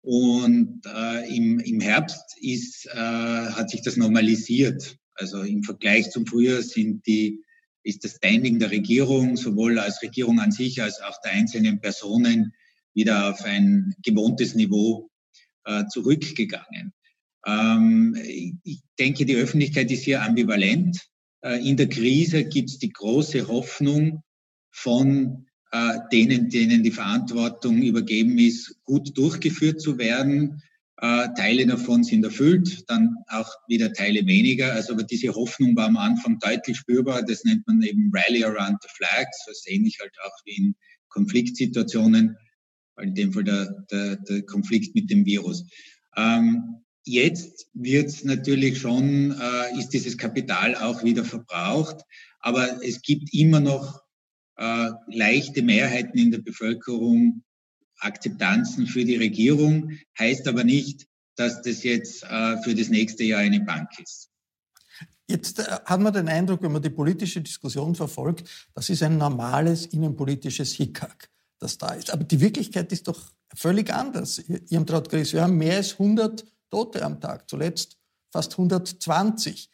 Und 0.01 0.81
äh, 0.85 1.35
im, 1.35 1.59
im 1.59 1.79
Herbst 1.79 2.35
ist, 2.39 2.87
äh, 2.87 2.95
hat 2.95 3.69
sich 3.69 3.81
das 3.81 3.97
normalisiert. 3.97 4.97
Also 5.13 5.41
im 5.43 5.63
Vergleich 5.63 6.09
zum 6.09 6.25
Frühjahr 6.25 6.63
sind 6.63 7.05
die, 7.05 7.43
ist 7.83 8.03
das 8.03 8.15
Standing 8.15 8.59
der 8.59 8.71
Regierung, 8.71 9.37
sowohl 9.37 9.77
als 9.77 10.01
Regierung 10.01 10.39
an 10.39 10.51
sich 10.51 10.81
als 10.81 11.01
auch 11.01 11.19
der 11.23 11.33
einzelnen 11.33 11.79
Personen, 11.81 12.53
wieder 12.93 13.29
auf 13.29 13.43
ein 13.43 13.93
gewohntes 14.03 14.55
Niveau 14.55 15.09
äh, 15.65 15.85
zurückgegangen. 15.85 16.93
Ähm, 17.45 18.17
ich 18.63 18.81
denke, 18.99 19.25
die 19.25 19.35
Öffentlichkeit 19.35 19.91
ist 19.91 20.03
hier 20.03 20.23
ambivalent. 20.23 20.99
Äh, 21.41 21.67
in 21.67 21.77
der 21.77 21.89
Krise 21.89 22.43
gibt 22.43 22.69
es 22.69 22.79
die 22.79 22.91
große 22.91 23.47
Hoffnung 23.47 24.23
von 24.71 25.47
äh, 25.71 25.99
denen, 26.11 26.49
denen 26.49 26.83
die 26.83 26.91
Verantwortung 26.91 27.81
übergeben 27.81 28.37
ist, 28.37 28.83
gut 28.83 29.17
durchgeführt 29.17 29.81
zu 29.81 29.97
werden, 29.97 30.61
äh, 30.97 31.29
Teile 31.35 31.65
davon 31.65 32.03
sind 32.03 32.23
erfüllt, 32.23 32.83
dann 32.87 33.15
auch 33.27 33.49
wieder 33.67 33.91
Teile 33.91 34.25
weniger. 34.27 34.73
Also 34.73 34.93
aber 34.93 35.03
diese 35.03 35.33
Hoffnung 35.33 35.75
war 35.75 35.87
am 35.87 35.97
Anfang 35.97 36.37
deutlich 36.39 36.77
spürbar. 36.77 37.23
Das 37.23 37.43
nennt 37.43 37.65
man 37.65 37.81
eben 37.81 38.11
Rally 38.13 38.43
Around 38.43 38.77
the 38.83 38.89
Flags, 38.95 39.45
so 39.45 39.71
ähnlich 39.71 39.97
halt 39.99 40.13
auch 40.23 40.37
wie 40.45 40.57
in 40.57 40.75
Konfliktsituationen, 41.09 42.37
in 43.01 43.15
dem 43.15 43.33
Fall 43.33 43.43
der, 43.43 43.85
der, 43.91 44.17
der 44.17 44.43
Konflikt 44.43 44.93
mit 44.93 45.09
dem 45.09 45.25
Virus. 45.25 45.65
Ähm, 46.15 46.81
jetzt 47.03 47.67
wird 47.73 48.23
natürlich 48.23 48.77
schon, 48.77 49.31
äh, 49.31 49.79
ist 49.79 49.89
dieses 49.89 50.17
Kapital 50.17 50.75
auch 50.75 51.03
wieder 51.03 51.25
verbraucht, 51.25 52.03
aber 52.41 52.83
es 52.83 53.01
gibt 53.01 53.33
immer 53.33 53.59
noch 53.59 54.01
äh, 54.61 54.91
leichte 55.07 55.63
Mehrheiten 55.63 56.19
in 56.19 56.31
der 56.31 56.37
Bevölkerung, 56.37 57.43
Akzeptanzen 57.99 58.85
für 58.85 59.03
die 59.03 59.17
Regierung, 59.17 59.97
heißt 60.19 60.47
aber 60.47 60.63
nicht, 60.63 61.07
dass 61.35 61.63
das 61.63 61.83
jetzt 61.83 62.23
äh, 62.23 62.61
für 62.61 62.75
das 62.75 62.89
nächste 62.89 63.23
Jahr 63.23 63.41
eine 63.41 63.61
Bank 63.61 63.89
ist. 63.99 64.29
Jetzt 65.27 65.59
äh, 65.59 65.63
hat 65.63 65.99
man 65.99 66.13
den 66.13 66.27
Eindruck, 66.27 66.61
wenn 66.61 66.73
man 66.73 66.81
die 66.81 66.91
politische 66.91 67.41
Diskussion 67.41 67.95
verfolgt, 67.95 68.69
das 68.75 68.89
ist 68.89 69.01
ein 69.01 69.17
normales 69.17 69.87
innenpolitisches 69.87 70.73
Hickhack, 70.73 71.29
das 71.57 71.79
da 71.79 71.93
ist. 71.93 72.11
Aber 72.11 72.23
die 72.23 72.39
Wirklichkeit 72.39 72.91
ist 72.91 73.07
doch 73.07 73.33
völlig 73.55 73.91
anders. 73.91 74.39
Irmtraut 74.69 75.09
Gries, 75.09 75.33
wir 75.33 75.41
haben 75.41 75.57
mehr 75.57 75.77
als 75.77 75.93
100 75.93 76.45
Tote 76.69 77.03
am 77.03 77.19
Tag, 77.19 77.49
zuletzt 77.49 77.97
fast 78.31 78.51
120 78.53 79.71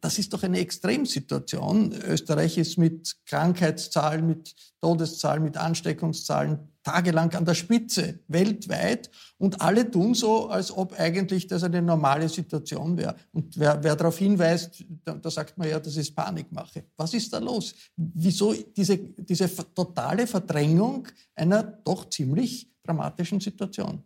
das 0.00 0.18
ist 0.18 0.32
doch 0.32 0.42
eine 0.42 0.58
Extremsituation. 0.58 1.92
Österreich 1.92 2.58
ist 2.58 2.78
mit 2.78 3.16
Krankheitszahlen, 3.26 4.26
mit 4.26 4.54
Todeszahlen, 4.80 5.42
mit 5.42 5.56
Ansteckungszahlen 5.56 6.68
tagelang 6.82 7.34
an 7.34 7.44
der 7.44 7.54
Spitze 7.54 8.20
weltweit 8.28 9.10
und 9.36 9.60
alle 9.60 9.90
tun 9.90 10.14
so, 10.14 10.48
als 10.48 10.70
ob 10.70 10.98
eigentlich 10.98 11.46
das 11.46 11.62
eine 11.62 11.82
normale 11.82 12.28
Situation 12.28 12.96
wäre. 12.96 13.14
Und 13.32 13.58
wer, 13.58 13.82
wer 13.82 13.94
darauf 13.94 14.16
hinweist, 14.16 14.84
da, 15.04 15.14
da, 15.14 15.30
sagt 15.30 15.58
man 15.58 15.68
ja, 15.68 15.78
das 15.80 15.96
ist 15.96 16.14
Panikmache. 16.14 16.86
Was 16.96 17.12
ist 17.12 17.32
da 17.32 17.38
los? 17.38 17.74
Wieso 17.96 18.54
diese, 18.54 18.96
diese 18.96 19.54
totale 19.74 20.26
Verdrängung 20.26 21.08
einer 21.34 21.62
doch 21.62 22.08
ziemlich 22.08 22.72
dramatischen 22.82 23.40
Situation? 23.40 24.02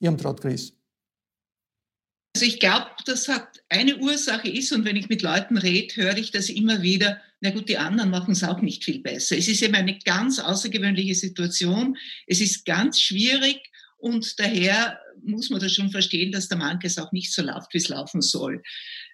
Irmtraut 0.00 0.40
Chris. 0.40 0.79
Also 2.34 2.46
ich 2.46 2.60
glaube, 2.60 2.86
das 3.06 3.28
hat 3.28 3.60
eine 3.68 3.98
Ursache 3.98 4.48
ist, 4.48 4.72
und 4.72 4.84
wenn 4.84 4.96
ich 4.96 5.08
mit 5.08 5.22
Leuten 5.22 5.58
rede, 5.58 5.96
höre 5.96 6.16
ich 6.16 6.30
das 6.30 6.48
immer 6.48 6.80
wieder, 6.82 7.20
na 7.40 7.50
gut, 7.50 7.68
die 7.68 7.78
anderen 7.78 8.10
machen 8.10 8.32
es 8.32 8.44
auch 8.44 8.60
nicht 8.60 8.84
viel 8.84 9.00
besser. 9.00 9.36
Es 9.36 9.48
ist 9.48 9.62
eben 9.62 9.74
eine 9.74 9.98
ganz 9.98 10.38
außergewöhnliche 10.38 11.14
Situation. 11.14 11.96
Es 12.26 12.40
ist 12.40 12.66
ganz 12.66 13.00
schwierig 13.00 13.58
und 13.96 14.38
daher 14.38 15.00
muss 15.22 15.50
man 15.50 15.60
das 15.60 15.72
schon 15.72 15.90
verstehen, 15.90 16.32
dass 16.32 16.48
der 16.48 16.58
manches 16.58 16.98
auch 16.98 17.12
nicht 17.12 17.32
so 17.32 17.42
läuft, 17.42 17.74
wie 17.74 17.78
es 17.78 17.88
laufen 17.88 18.22
soll. 18.22 18.62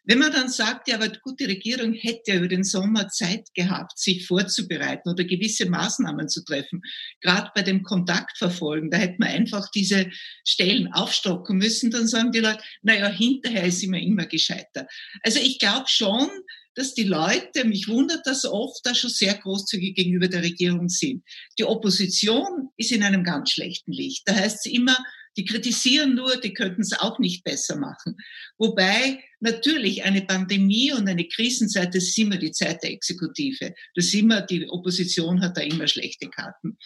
Wenn 0.07 0.21
man 0.21 0.33
dann 0.33 0.49
sagt, 0.49 0.89
ja, 0.89 0.97
aber 0.97 1.09
die 1.09 1.45
Regierung 1.45 1.93
hätte 1.93 2.35
über 2.35 2.49
den 2.49 2.65
Sommer 2.65 3.09
Zeit 3.09 3.53
gehabt, 3.55 3.99
sich 3.99 4.27
vorzubereiten 4.27 5.11
oder 5.11 5.25
gewisse 5.25 5.69
Maßnahmen 5.69 6.29
zu 6.29 6.45
treffen, 6.45 6.81
gerade 7.21 7.51
bei 7.55 7.63
dem 7.63 7.83
Kontaktverfolgen, 7.83 8.91
da 8.91 8.99
hätte 8.99 9.17
man 9.19 9.29
einfach 9.29 9.69
diese 9.73 10.09
Stellen 10.47 10.93
aufstocken 10.93 11.59
müssen, 11.59 11.91
dann 11.91 12.07
sagen 12.07 12.31
die 12.31 12.39
Leute, 12.39 12.63
naja, 12.83 13.09
hinterher 13.09 13.65
ist 13.65 13.83
immer 13.83 13.99
immer 13.99 14.27
gescheiter. 14.27 14.87
Also 15.23 15.41
ich 15.41 15.59
glaube 15.59 15.89
schon, 15.89 16.29
dass 16.77 16.95
die 16.95 17.05
Leute, 17.05 17.65
mich 17.65 17.89
wundert 17.89 18.27
das 18.27 18.45
oft, 18.45 18.85
da 18.85 18.95
schon 18.95 19.11
sehr 19.11 19.35
großzügig 19.35 19.97
gegenüber 19.97 20.29
der 20.29 20.43
Regierung 20.43 20.89
sind. 20.89 21.25
Die 21.59 21.65
Opposition 21.65 22.69
ist 22.77 22.93
in 22.93 23.03
einem 23.03 23.25
ganz 23.25 23.51
schlechten 23.51 23.93
Licht. 23.93 24.23
Da 24.27 24.35
heißt 24.35 24.67
es 24.67 24.73
immer, 24.73 24.97
die 25.37 25.45
kritisieren 25.45 26.14
nur, 26.14 26.37
die 26.40 26.55
könnten 26.55 26.83
es 26.83 26.93
auch 26.93 27.19
nicht 27.19 27.45
besser 27.45 27.76
machen. 27.76 28.16
Wobei 28.59 29.23
natürlich 29.40 30.05
eine 30.05 30.23
Pandemie 30.23 30.93
und 30.93 31.09
eine 31.09 31.28
Krisenzeit, 31.28 31.95
das 31.95 32.05
ist 32.05 32.19
immer 32.19 32.37
die 32.37 32.52
Zeit 32.52 32.83
der 32.83 32.93
Exekutive. 32.93 33.75
Das 33.95 34.07
ist 34.07 34.14
immer, 34.14 34.40
die 34.40 34.69
Opposition 34.69 35.40
hat 35.40 35.57
da 35.57 35.61
immer 35.61 35.87
schlechte 35.88 36.28
Karten. 36.28 36.78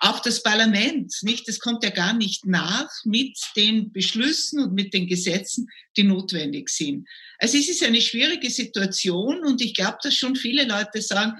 Auch 0.00 0.20
das 0.20 0.42
Parlament, 0.42 1.12
nicht? 1.22 1.48
Das 1.48 1.58
kommt 1.58 1.82
ja 1.82 1.90
gar 1.90 2.12
nicht 2.12 2.46
nach 2.46 2.88
mit 3.04 3.36
den 3.56 3.92
Beschlüssen 3.92 4.60
und 4.60 4.74
mit 4.74 4.94
den 4.94 5.08
Gesetzen, 5.08 5.66
die 5.96 6.04
notwendig 6.04 6.68
sind. 6.68 7.08
Also 7.38 7.58
es 7.58 7.68
ist 7.68 7.82
eine 7.82 8.00
schwierige 8.00 8.50
Situation 8.50 9.44
und 9.44 9.60
ich 9.60 9.74
glaube, 9.74 9.98
dass 10.02 10.14
schon 10.14 10.36
viele 10.36 10.64
Leute 10.66 11.02
sagen, 11.02 11.32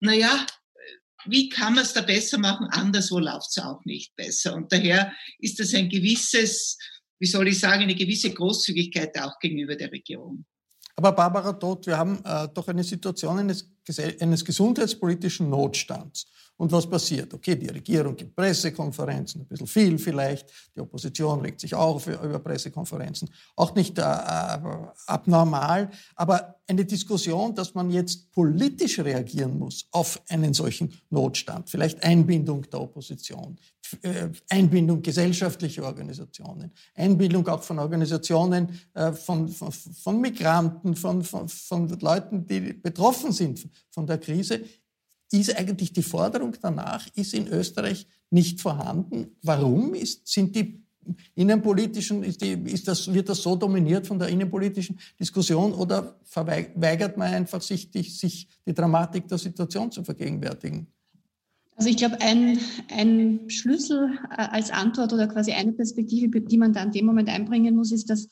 na 0.00 0.14
ja, 0.14 0.46
wie 1.26 1.48
kann 1.48 1.74
man 1.74 1.84
es 1.84 1.92
da 1.92 2.02
besser 2.02 2.38
machen? 2.38 2.66
Anderswo 2.70 3.18
läuft 3.18 3.48
es 3.50 3.62
auch 3.62 3.84
nicht 3.84 4.14
besser. 4.16 4.54
Und 4.54 4.72
daher 4.72 5.12
ist 5.38 5.60
das 5.60 5.74
ein 5.74 5.88
gewisses, 5.88 6.78
wie 7.18 7.26
soll 7.26 7.48
ich 7.48 7.58
sagen, 7.58 7.82
eine 7.82 7.94
gewisse 7.94 8.32
Großzügigkeit 8.32 9.18
auch 9.20 9.38
gegenüber 9.38 9.76
der 9.76 9.92
Regierung. 9.92 10.44
Aber 10.96 11.12
Barbara 11.12 11.52
Todt, 11.54 11.86
wir 11.86 11.96
haben 11.96 12.22
äh, 12.24 12.48
doch 12.52 12.68
eine 12.68 12.84
Situation 12.84 13.38
eines, 13.38 13.70
eines 13.98 14.44
gesundheitspolitischen 14.44 15.50
Notstands. 15.50 16.26
Und 16.60 16.70
was 16.72 16.86
passiert? 16.86 17.32
Okay, 17.32 17.56
die 17.56 17.68
Regierung 17.68 18.14
gibt 18.14 18.36
Pressekonferenzen, 18.36 19.40
ein 19.40 19.46
bisschen 19.46 19.66
viel 19.66 19.98
vielleicht. 19.98 20.46
Die 20.76 20.80
Opposition 20.80 21.40
regt 21.40 21.58
sich 21.58 21.74
auch 21.74 22.06
über 22.06 22.38
Pressekonferenzen. 22.38 23.30
Auch 23.56 23.74
nicht 23.74 23.96
äh, 23.96 24.02
äh, 24.02 24.58
abnormal, 25.06 25.90
aber 26.16 26.56
eine 26.68 26.84
Diskussion, 26.84 27.54
dass 27.54 27.74
man 27.74 27.90
jetzt 27.90 28.30
politisch 28.30 28.98
reagieren 28.98 29.58
muss 29.58 29.86
auf 29.90 30.20
einen 30.28 30.52
solchen 30.52 30.92
Notstand. 31.08 31.70
Vielleicht 31.70 32.04
Einbindung 32.04 32.68
der 32.70 32.82
Opposition, 32.82 33.56
äh, 34.02 34.28
Einbindung 34.50 35.00
gesellschaftlicher 35.00 35.84
Organisationen, 35.84 36.72
Einbindung 36.94 37.48
auch 37.48 37.62
von 37.62 37.78
Organisationen, 37.78 38.78
äh, 38.92 39.12
von, 39.12 39.48
von, 39.48 39.72
von 39.72 40.20
Migranten, 40.20 40.94
von, 40.94 41.24
von, 41.24 41.48
von 41.48 41.88
Leuten, 42.00 42.46
die 42.46 42.74
betroffen 42.74 43.32
sind 43.32 43.66
von 43.90 44.06
der 44.06 44.18
Krise 44.18 44.64
ist 45.32 45.56
eigentlich 45.56 45.92
die 45.92 46.02
Forderung 46.02 46.56
danach, 46.60 47.06
ist 47.14 47.34
in 47.34 47.46
Österreich 47.48 48.06
nicht 48.30 48.60
vorhanden. 48.60 49.36
Warum 49.42 49.94
ist, 49.94 50.26
sind 50.26 50.56
die 50.56 50.82
innenpolitischen, 51.34 52.22
ist, 52.22 52.42
die, 52.42 52.52
ist 52.52 52.86
das, 52.88 53.12
wird 53.12 53.28
das 53.28 53.42
so 53.42 53.56
dominiert 53.56 54.06
von 54.06 54.18
der 54.18 54.28
innenpolitischen 54.28 54.98
Diskussion 55.18 55.72
oder 55.72 56.16
verweigert 56.24 57.16
man 57.16 57.32
einfach 57.32 57.62
sich 57.62 57.90
die, 57.90 58.02
sich 58.02 58.48
die 58.66 58.74
Dramatik 58.74 59.28
der 59.28 59.38
Situation 59.38 59.90
zu 59.90 60.04
vergegenwärtigen? 60.04 60.86
Also 61.76 61.88
ich 61.88 61.96
glaube, 61.96 62.20
ein, 62.20 62.58
ein 62.90 63.48
Schlüssel 63.48 64.10
äh, 64.36 64.42
als 64.42 64.70
Antwort 64.70 65.12
oder 65.14 65.26
quasi 65.28 65.52
eine 65.52 65.72
Perspektive, 65.72 66.40
die 66.40 66.58
man 66.58 66.74
da 66.74 66.82
in 66.82 66.92
dem 66.92 67.06
Moment 67.06 67.30
einbringen 67.30 67.74
muss, 67.74 67.90
ist, 67.90 68.10
dass 68.10 68.28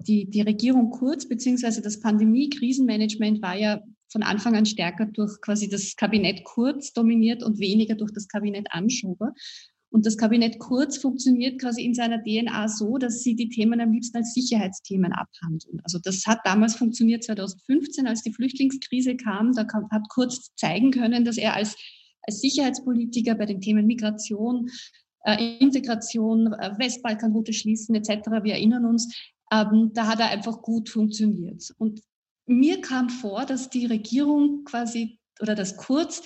die, 0.00 0.28
die 0.28 0.42
Regierung 0.42 0.90
Kurz 0.90 1.26
beziehungsweise 1.26 1.80
das 1.80 2.00
Pandemie-Krisenmanagement 2.00 3.40
war 3.40 3.56
ja 3.56 3.80
von 4.10 4.22
Anfang 4.22 4.56
an 4.56 4.66
stärker 4.66 5.06
durch 5.06 5.40
quasi 5.40 5.68
das 5.68 5.96
Kabinett 5.96 6.44
Kurz 6.44 6.92
dominiert 6.92 7.42
und 7.42 7.58
weniger 7.58 7.94
durch 7.94 8.12
das 8.12 8.28
Kabinett 8.28 8.66
Anschober. 8.70 9.34
Und 9.92 10.06
das 10.06 10.16
Kabinett 10.16 10.58
Kurz 10.60 10.98
funktioniert 10.98 11.60
quasi 11.60 11.84
in 11.84 11.94
seiner 11.94 12.22
DNA 12.22 12.68
so, 12.68 12.96
dass 12.96 13.22
sie 13.22 13.34
die 13.34 13.48
Themen 13.48 13.80
am 13.80 13.92
liebsten 13.92 14.18
als 14.18 14.34
Sicherheitsthemen 14.34 15.12
abhandeln. 15.12 15.80
Also 15.82 15.98
das 15.98 16.26
hat 16.26 16.40
damals 16.44 16.76
funktioniert 16.76 17.24
2015, 17.24 18.06
als 18.06 18.22
die 18.22 18.32
Flüchtlingskrise 18.32 19.16
kam. 19.16 19.52
Da 19.52 19.66
hat 19.90 20.08
Kurz 20.08 20.54
zeigen 20.54 20.92
können, 20.92 21.24
dass 21.24 21.38
er 21.38 21.54
als, 21.54 21.76
als 22.22 22.40
Sicherheitspolitiker 22.40 23.34
bei 23.34 23.46
den 23.46 23.60
Themen 23.60 23.86
Migration, 23.86 24.70
äh, 25.24 25.58
Integration, 25.58 26.52
äh, 26.52 26.78
Westbalkanroute 26.78 27.52
schließen 27.52 27.94
etc., 27.96 28.30
wir 28.44 28.54
erinnern 28.54 28.84
uns, 28.84 29.12
ähm, 29.52 29.90
da 29.92 30.06
hat 30.06 30.20
er 30.20 30.30
einfach 30.30 30.62
gut 30.62 30.88
funktioniert. 30.88 31.74
Und 31.78 32.00
mir 32.50 32.80
kam 32.80 33.08
vor, 33.08 33.46
dass 33.46 33.70
die 33.70 33.86
Regierung 33.86 34.64
quasi 34.64 35.18
oder 35.40 35.54
das 35.54 35.76
Kurz 35.76 36.22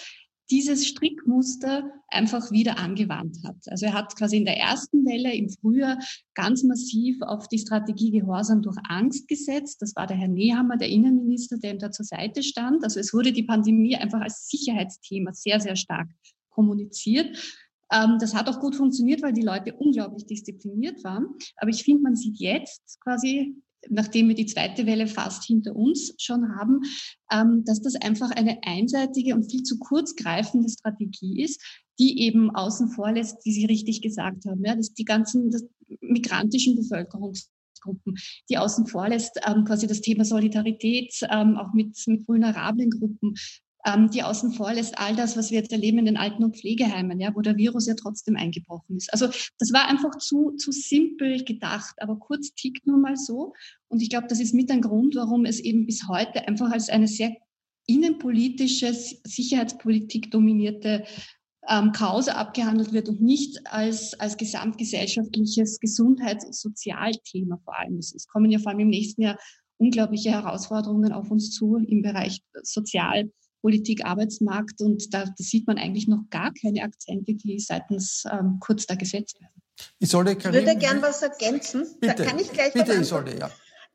dieses 0.50 0.87
Strickmuster 0.87 1.90
einfach 2.09 2.50
wieder 2.50 2.78
angewandt 2.78 3.38
hat. 3.45 3.57
Also 3.66 3.87
er 3.87 3.95
hat 3.95 4.14
quasi 4.16 4.37
in 4.37 4.45
der 4.45 4.59
ersten 4.59 5.07
Welle 5.07 5.35
im 5.35 5.49
Frühjahr 5.49 5.99
ganz 6.35 6.62
massiv 6.62 7.16
auf 7.23 7.49
die 7.49 7.59
Strategie 7.59 8.11
Gehorsam 8.11 8.61
durch 8.61 8.76
Angst 8.88 9.26
gesetzt. 9.26 9.81
Das 9.81 9.97
war 9.97 10.07
der 10.07 10.16
Herr 10.16 10.28
Nehammer, 10.28 10.76
der 10.76 10.90
Innenminister, 10.90 11.57
der 11.57 11.73
ihm 11.73 11.78
da 11.78 11.90
zur 11.90 12.04
Seite 12.04 12.43
stand. 12.43 12.85
Also 12.85 13.00
es 13.00 13.14
wurde 13.14 13.33
die 13.33 13.45
Pandemie 13.45 13.97
einfach 13.97 14.21
als 14.21 14.49
Sicherheitsthema 14.49 15.33
sehr, 15.33 15.61
sehr 15.61 15.76
stark 15.76 16.09
kommuniziert. 16.50 17.38
Ähm, 17.90 18.19
das 18.21 18.35
hat 18.35 18.49
auch 18.49 18.61
gut 18.61 18.76
funktioniert, 18.76 19.23
weil 19.23 19.33
die 19.33 19.43
Leute 19.43 19.75
unglaublich 19.75 20.26
diszipliniert 20.26 21.02
waren. 21.04 21.26
Aber 21.57 21.71
ich 21.71 21.85
finde, 21.85 22.02
man 22.02 22.16
sieht 22.16 22.38
jetzt 22.38 23.00
quasi 23.00 23.57
nachdem 23.91 24.29
wir 24.29 24.35
die 24.35 24.47
zweite 24.47 24.87
Welle 24.87 25.07
fast 25.07 25.45
hinter 25.45 25.75
uns 25.76 26.14
schon 26.19 26.57
haben, 26.57 26.81
ähm, 27.33 27.64
dass 27.64 27.81
das 27.81 27.95
einfach 27.97 28.31
eine 28.31 28.59
einseitige 28.62 29.35
und 29.35 29.50
viel 29.50 29.62
zu 29.62 29.79
kurz 29.79 30.14
greifende 30.17 30.69
Strategie 30.69 31.43
ist, 31.43 31.62
die 31.99 32.21
eben 32.23 32.50
außen 32.55 32.91
vor 32.91 33.12
lässt, 33.12 33.45
wie 33.45 33.53
Sie 33.53 33.67
richtig 33.67 34.03
gesagt 34.03 34.45
haben, 34.47 34.64
ja, 34.64 34.75
dass 34.75 34.95
die 34.95 35.05
ganzen 35.05 35.50
das, 35.50 35.64
migrantischen 36.00 36.76
Bevölkerungsgruppen, 36.76 38.17
die 38.49 38.59
außen 38.59 38.87
vor 38.87 39.09
lässt, 39.09 39.38
ähm, 39.47 39.64
quasi 39.64 39.87
das 39.87 40.00
Thema 40.00 40.25
Solidarität 40.25 41.14
ähm, 41.31 41.57
auch 41.57 41.73
mit, 41.73 41.97
mit 42.07 42.26
vulnerablen 42.26 42.91
Gruppen, 42.91 43.35
ähm, 43.85 44.11
die 44.11 44.23
außen 44.23 44.53
vor 44.53 44.73
lässt, 44.73 44.99
all 44.99 45.14
das, 45.14 45.37
was 45.37 45.50
wir 45.50 45.59
jetzt 45.59 45.73
erleben 45.73 45.99
in 45.99 46.07
den 46.07 46.17
Alten- 46.17 46.45
und 46.45 46.57
Pflegeheimen, 46.57 47.21
ja, 47.21 47.35
wo 47.35 47.41
der 47.41 47.57
Virus 47.57 47.87
ja 47.87 47.95
trotzdem 47.95 48.37
eingebrochen 48.37 48.97
ist. 48.97 49.12
Also 49.12 49.26
das 49.59 49.73
war 49.73 49.88
einfach 49.88 50.17
zu, 50.19 50.53
zu 50.53 50.73
simpel 50.73 51.45
gedacht, 51.45 51.95
aber 51.99 52.17
kurz 52.17 52.55
tickt 52.55 52.87
nun 52.87 53.03
mal 53.03 53.17
so. 53.17 53.53
Und 53.88 54.00
ich 54.00 54.09
glaube, 54.09 54.26
das 54.29 54.41
ist 54.41 54.55
mit 54.55 54.71
ein 54.71 54.81
Grund, 54.81 55.14
warum 55.14 55.45
es 55.45 55.61
eben 55.61 55.87
bis 55.87 56.09
heute 56.09 56.49
einfach 56.49 56.71
als 56.71 56.88
eine 56.88 57.09
sehr 57.09 57.37
innenpolitische, 57.87 58.95
Sicherheitspolitik 58.95 60.31
dominierte 60.31 61.05
ähm, 61.69 61.93
Kause 61.93 62.37
abgehandelt 62.37 62.93
wird 62.93 63.11
und 63.11 63.21
nicht 63.21 63.67
als, 63.67 64.19
als 64.19 64.38
gesamtgesellschaftliches 64.38 65.79
Gesundheits- 65.81 66.47
und 66.47 66.55
Sozialthema 66.55 67.59
vor 67.64 67.79
allem. 67.79 67.99
Es 67.99 68.26
kommen 68.29 68.50
ja 68.50 68.59
vor 68.59 68.73
allem 68.73 68.81
im 68.81 68.88
nächsten 68.88 69.23
Jahr 69.23 69.38
unglaubliche 69.76 70.31
Herausforderungen 70.31 71.12
auf 71.12 71.31
uns 71.31 71.50
zu 71.50 71.76
im 71.76 72.00
Bereich 72.00 72.41
Sozial- 72.62 73.31
Politik, 73.64 74.04
Arbeitsmarkt 74.04 74.83
und 74.83 75.14
da, 75.14 75.25
da 75.25 75.33
sieht 75.38 75.66
man 75.66 75.78
eigentlich 75.78 76.06
noch 76.06 76.25
gar 76.28 76.52
keine 76.52 76.83
Akzente, 76.83 77.33
die 77.33 77.59
seitens 77.59 78.25
ähm, 78.30 78.59
Kurz 78.61 78.85
da 78.85 78.94
gesetzt 78.94 79.40
werden. 79.40 79.62
Isolde, 80.00 80.37
Karin, 80.37 80.61
ich 80.61 80.66
würde 80.66 80.78
gern 80.78 81.00
was 81.00 81.23
ergänzen. 81.23 81.87
Bitte, 81.99 82.14
da 82.14 82.25
kann 82.25 82.38
ich 82.38 82.52
gleich 82.52 82.75
bitte 82.75 82.92
Isolde, 82.92 83.38
ja. 83.38 83.47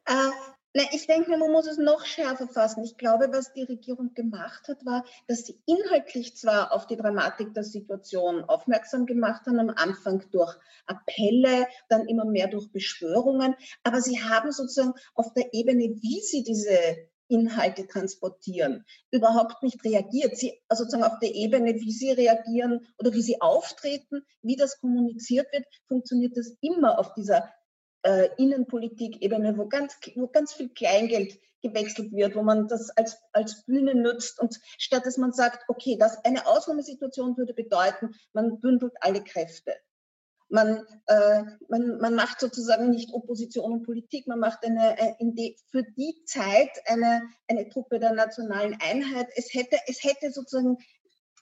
Äh, 0.08 0.32
na, 0.74 0.84
ich 0.92 1.06
denke, 1.06 1.38
man 1.38 1.52
muss 1.52 1.68
es 1.68 1.78
noch 1.78 2.04
schärfer 2.04 2.48
fassen. 2.48 2.84
Ich 2.84 2.98
glaube, 2.98 3.30
was 3.32 3.54
die 3.54 3.62
Regierung 3.62 4.16
gemacht 4.16 4.68
hat, 4.68 4.84
war, 4.88 5.06
dass 5.28 5.46
sie 5.46 5.62
inhaltlich 5.68 6.36
zwar 6.36 6.74
auf 6.74 6.88
die 6.88 6.98
Dramatik 6.98 7.54
der 7.54 7.64
Situation 7.64 8.44
aufmerksam 8.46 9.06
gemacht 9.06 9.46
haben, 9.46 9.60
am 9.60 9.70
Anfang 9.70 10.24
durch 10.32 10.56
Appelle, 10.88 11.68
dann 11.90 12.08
immer 12.08 12.26
mehr 12.26 12.48
durch 12.48 12.72
Beschwörungen, 12.72 13.54
aber 13.84 14.02
sie 14.02 14.20
haben 14.20 14.52
sozusagen 14.52 14.94
auf 15.14 15.32
der 15.34 15.54
Ebene, 15.54 15.96
wie 16.02 16.22
sie 16.22 16.44
diese 16.44 16.76
Inhalte 17.30 17.88
transportieren, 17.88 18.86
überhaupt 19.12 19.64
nicht 19.64 19.84
reagiert. 19.84 20.36
Sie, 20.38 20.60
also 20.68 20.84
sozusagen 20.84 21.12
auf 21.12 21.20
der 21.20 21.34
Ebene, 21.34 21.76
wie 21.76 21.92
sie 21.92 22.12
reagieren 22.12 22.88
oder 22.98 23.14
wie 23.14 23.22
sie 23.22 23.40
auftreten, 23.42 24.26
wie 24.42 24.56
das 24.56 24.80
kommuniziert 24.80 25.48
wird, 25.54 25.66
funktioniert 25.88 26.36
das 26.36 26.58
immer 26.62 27.00
auf 27.00 27.14
dieser 27.14 27.50
äh, 28.04 28.30
Innenpolitik-Ebene, 28.38 29.58
wo 29.58 29.68
ganz, 29.68 29.98
wo 30.16 30.28
ganz 30.28 30.54
viel 30.54 30.70
Kleingeld 30.70 31.40
gewechselt 31.62 32.12
wird, 32.14 32.36
wo 32.36 32.42
man 32.42 32.68
das 32.68 32.90
als, 32.92 33.18
als 33.34 33.66
Bühne 33.66 33.96
nutzt 33.96 34.40
und 34.40 34.60
statt 34.78 35.06
dass 35.06 35.18
man 35.18 35.34
sagt, 35.34 35.66
okay, 35.68 35.98
das 35.98 36.24
eine 36.24 36.48
Ausnahmesituation 36.48 37.38
würde 37.38 37.54
bedeuten, 37.54 38.16
man 38.34 38.60
bündelt 38.60 38.94
alle 39.02 39.24
Kräfte. 39.24 39.76
Man, 40.50 40.84
äh, 41.06 41.44
man, 41.68 41.98
man 42.00 42.16
macht 42.16 42.40
sozusagen 42.40 42.90
nicht 42.90 43.14
Opposition 43.14 43.72
und 43.72 43.84
Politik, 43.84 44.28
man 44.28 44.40
macht 44.40 44.66
eine, 44.66 44.98
äh, 44.98 45.14
die, 45.20 45.58
für 45.72 45.84
die 45.84 46.24
Zeit 46.26 46.72
eine, 46.86 47.22
eine 47.48 47.70
Truppe 47.70 48.00
der 48.00 48.14
nationalen 48.14 48.76
Einheit. 48.82 49.28
Es 49.36 49.54
hätte, 49.54 49.78
es 49.88 50.04
hätte 50.04 50.32
sozusagen 50.32 50.78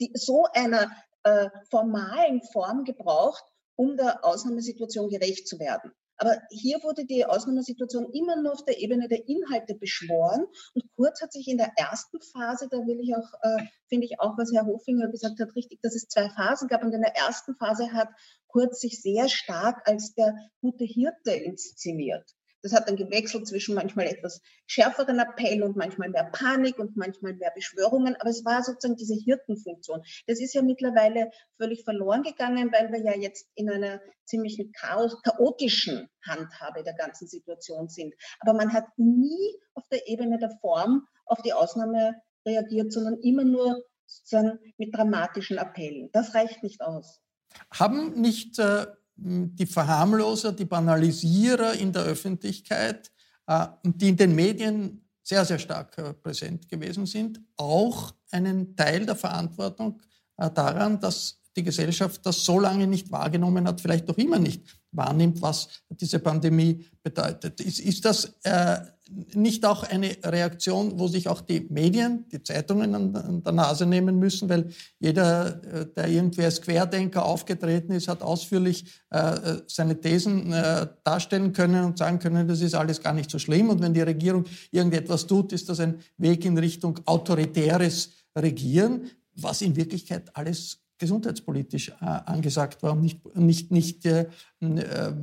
die, 0.01 0.11
so 0.13 0.45
einer 0.53 0.91
äh, 1.23 1.49
formalen 1.69 2.41
Form 2.51 2.83
gebraucht, 2.83 3.43
um 3.75 3.95
der 3.95 4.25
Ausnahmesituation 4.25 5.09
gerecht 5.09 5.47
zu 5.47 5.59
werden. 5.59 5.93
Aber 6.17 6.41
hier 6.49 6.81
wurde 6.83 7.05
die 7.05 7.25
Ausnahmesituation 7.25 8.11
immer 8.11 8.41
nur 8.41 8.53
auf 8.53 8.65
der 8.65 8.79
Ebene 8.79 9.07
der 9.07 9.27
Inhalte 9.27 9.75
beschworen. 9.75 10.45
Und 10.73 10.83
Kurz 10.95 11.21
hat 11.21 11.31
sich 11.31 11.47
in 11.47 11.57
der 11.57 11.71
ersten 11.77 12.19
Phase, 12.21 12.67
da 12.69 12.77
will 12.77 12.99
ich 12.99 13.15
auch, 13.15 13.33
äh, 13.41 13.63
finde 13.87 14.05
ich 14.05 14.19
auch, 14.19 14.37
was 14.37 14.51
Herr 14.51 14.65
Hofinger 14.65 15.09
gesagt 15.09 15.39
hat, 15.39 15.55
richtig, 15.55 15.81
dass 15.81 15.95
es 15.95 16.07
zwei 16.07 16.29
Phasen 16.29 16.67
gab. 16.67 16.83
Und 16.83 16.93
in 16.93 17.01
der 17.01 17.15
ersten 17.15 17.55
Phase 17.55 17.91
hat 17.93 18.09
Kurz 18.47 18.79
sich 18.79 19.01
sehr 19.01 19.29
stark 19.29 19.87
als 19.87 20.15
der 20.15 20.33
gute 20.61 20.85
Hirte 20.85 21.31
inszeniert. 21.31 22.36
Das 22.61 22.73
hat 22.73 22.87
dann 22.87 22.95
gewechselt 22.95 23.47
zwischen 23.47 23.75
manchmal 23.75 24.07
etwas 24.07 24.41
schärferen 24.65 25.19
Appell 25.19 25.63
und 25.63 25.77
manchmal 25.77 26.09
mehr 26.09 26.29
Panik 26.31 26.79
und 26.79 26.97
manchmal 26.97 27.33
mehr 27.33 27.51
Beschwörungen. 27.51 28.15
Aber 28.15 28.29
es 28.29 28.43
war 28.45 28.63
sozusagen 28.63 28.97
diese 28.97 29.13
Hirtenfunktion. 29.13 30.03
Das 30.25 30.39
ist 30.39 30.53
ja 30.53 30.61
mittlerweile 30.61 31.29
völlig 31.57 31.83
verloren 31.83 32.23
gegangen, 32.23 32.71
weil 32.71 32.91
wir 32.91 32.99
ja 32.99 33.15
jetzt 33.15 33.49
in 33.55 33.69
einer 33.69 34.01
ziemlichen 34.25 34.71
Chaos, 34.71 35.21
chaotischen 35.23 36.09
Handhabe 36.25 36.83
der 36.83 36.93
ganzen 36.93 37.27
Situation 37.27 37.89
sind. 37.89 38.13
Aber 38.39 38.53
man 38.53 38.73
hat 38.73 38.85
nie 38.97 39.59
auf 39.73 39.87
der 39.89 40.07
Ebene 40.07 40.37
der 40.37 40.51
Form 40.59 41.07
auf 41.25 41.41
die 41.41 41.53
Ausnahme 41.53 42.15
reagiert, 42.45 42.91
sondern 42.91 43.19
immer 43.21 43.43
nur 43.43 43.83
sozusagen 44.05 44.59
mit 44.77 44.95
dramatischen 44.95 45.59
Appellen. 45.59 46.09
Das 46.13 46.33
reicht 46.33 46.63
nicht 46.63 46.81
aus. 46.81 47.21
Haben 47.71 48.19
nicht 48.19 48.59
äh, 48.59 48.87
die 49.17 49.65
Verharmloser, 49.65 50.51
die 50.51 50.65
Banalisierer 50.65 51.73
in 51.73 51.91
der 51.91 52.03
Öffentlichkeit, 52.03 53.11
äh, 53.47 53.67
die 53.83 54.09
in 54.09 54.17
den 54.17 54.35
Medien 54.35 55.03
sehr, 55.23 55.43
sehr 55.43 55.59
stark 55.59 55.97
äh, 55.97 56.13
präsent 56.13 56.69
gewesen 56.69 57.05
sind, 57.05 57.41
auch 57.57 58.13
einen 58.31 58.75
Teil 58.75 59.05
der 59.05 59.15
Verantwortung 59.15 60.01
äh, 60.37 60.49
daran, 60.51 60.99
dass 60.99 61.41
die 61.55 61.63
Gesellschaft 61.63 62.23
das 62.25 62.45
so 62.45 62.59
lange 62.59 62.85
nicht 62.85 63.11
wahrgenommen 63.11 63.67
hat, 63.67 63.81
vielleicht 63.81 64.07
noch 64.07 64.17
immer 64.17 64.37
nicht 64.37 64.63
wahrnimmt, 64.91 65.41
was 65.41 65.67
diese 65.89 66.19
Pandemie 66.19 66.85
bedeutet. 67.01 67.59
Ist, 67.59 67.79
ist 67.79 68.05
das 68.05 68.31
nicht 69.33 69.65
auch 69.65 69.83
eine 69.83 70.15
Reaktion, 70.23 70.99
wo 70.99 71.07
sich 71.07 71.27
auch 71.29 71.41
die 71.41 71.67
Medien, 71.69 72.25
die 72.31 72.43
Zeitungen 72.43 72.95
an, 72.95 73.43
der 73.43 73.53
Nase 73.53 73.85
nehmen 73.85 74.19
müssen, 74.19 74.49
weil 74.49 74.69
jeder, 74.99 75.63
äh, 75.63 75.85
der 75.95 76.07
irgendwie 76.07 76.43
als 76.43 76.61
Querdenker 76.61 77.25
aufgetreten 77.25 77.91
ist, 77.93 78.07
hat 78.07 78.21
ausführlich 78.21 78.85
äh, 79.09 79.57
seine 79.67 79.99
Thesen 79.99 80.51
äh, 80.51 80.87
darstellen 81.03 81.53
können 81.53 81.85
und 81.85 81.97
sagen 81.97 82.19
können, 82.19 82.47
das 82.47 82.61
ist 82.61 82.75
alles 82.75 83.01
gar 83.01 83.13
nicht 83.13 83.31
so 83.31 83.39
schlimm. 83.39 83.69
Und 83.69 83.81
wenn 83.81 83.93
die 83.93 84.01
Regierung 84.01 84.45
irgendetwas 84.71 85.27
tut, 85.27 85.53
ist 85.53 85.69
das 85.69 85.79
ein 85.79 85.99
Weg 86.17 86.45
in 86.45 86.57
Richtung 86.57 86.99
autoritäres 87.05 88.11
Regieren, 88.37 89.09
was 89.35 89.61
in 89.61 89.75
Wirklichkeit 89.75 90.29
alles 90.35 90.79
gesundheitspolitisch 90.97 91.91
angesagt 92.01 92.81
war 92.83 92.93
und 92.93 93.01
nicht, 93.01 93.35
nicht, 93.35 93.71
nicht 93.71 94.05
äh, 94.05 94.27
äh, 94.61 95.13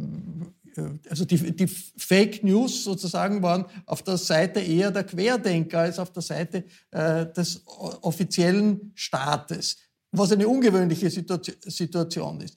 also 1.08 1.24
die, 1.24 1.54
die, 1.54 1.66
Fake 1.66 2.42
News 2.42 2.84
sozusagen 2.84 3.42
waren 3.42 3.64
auf 3.86 4.02
der 4.02 4.16
Seite 4.16 4.60
eher 4.60 4.90
der 4.90 5.04
Querdenker 5.04 5.80
als 5.80 5.98
auf 5.98 6.12
der 6.12 6.22
Seite 6.22 6.64
äh, 6.90 7.26
des 7.32 7.62
offiziellen 7.66 8.92
Staates, 8.94 9.76
was 10.10 10.32
eine 10.32 10.48
ungewöhnliche 10.48 11.10
Situation 11.10 12.40
ist. 12.40 12.56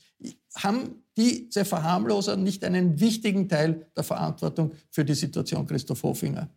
Haben 0.55 1.03
diese 1.15 1.65
Verharmloser 1.65 2.37
nicht 2.37 2.63
einen 2.63 2.99
wichtigen 2.99 3.49
Teil 3.49 3.87
der 3.95 4.03
Verantwortung 4.03 4.71
für 4.89 5.05
die 5.05 5.15
Situation, 5.15 5.65
Christoph 5.65 6.03
Hofinger? 6.03 6.49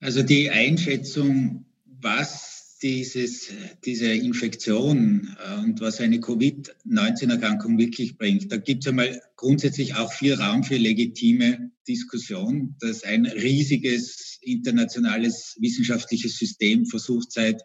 Also 0.00 0.22
die 0.22 0.50
Einschätzung, 0.50 1.64
was 1.86 2.53
dieses, 2.84 3.50
diese 3.86 4.12
Infektion 4.12 5.34
äh, 5.42 5.58
und 5.62 5.80
was 5.80 6.02
eine 6.02 6.20
Covid-19-Erkrankung 6.20 7.78
wirklich 7.78 8.18
bringt, 8.18 8.52
da 8.52 8.58
gibt 8.58 8.84
es 8.84 8.88
einmal 8.90 9.22
grundsätzlich 9.36 9.94
auch 9.94 10.12
viel 10.12 10.34
Raum 10.34 10.64
für 10.64 10.76
legitime 10.76 11.70
Diskussion, 11.88 12.76
dass 12.80 13.02
ein 13.02 13.24
riesiges 13.24 14.38
internationales 14.42 15.56
wissenschaftliches 15.60 16.36
System 16.36 16.84
versucht 16.84 17.32
seit 17.32 17.62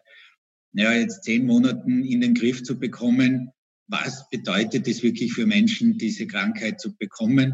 ja, 0.72 0.94
jetzt 0.94 1.24
zehn 1.24 1.44
Monaten 1.44 2.02
in 2.02 2.22
den 2.22 2.32
Griff 2.32 2.62
zu 2.62 2.78
bekommen. 2.78 3.50
Was 3.88 4.26
bedeutet 4.30 4.88
es 4.88 5.02
wirklich 5.02 5.34
für 5.34 5.44
Menschen, 5.44 5.98
diese 5.98 6.26
Krankheit 6.26 6.80
zu 6.80 6.96
bekommen? 6.96 7.52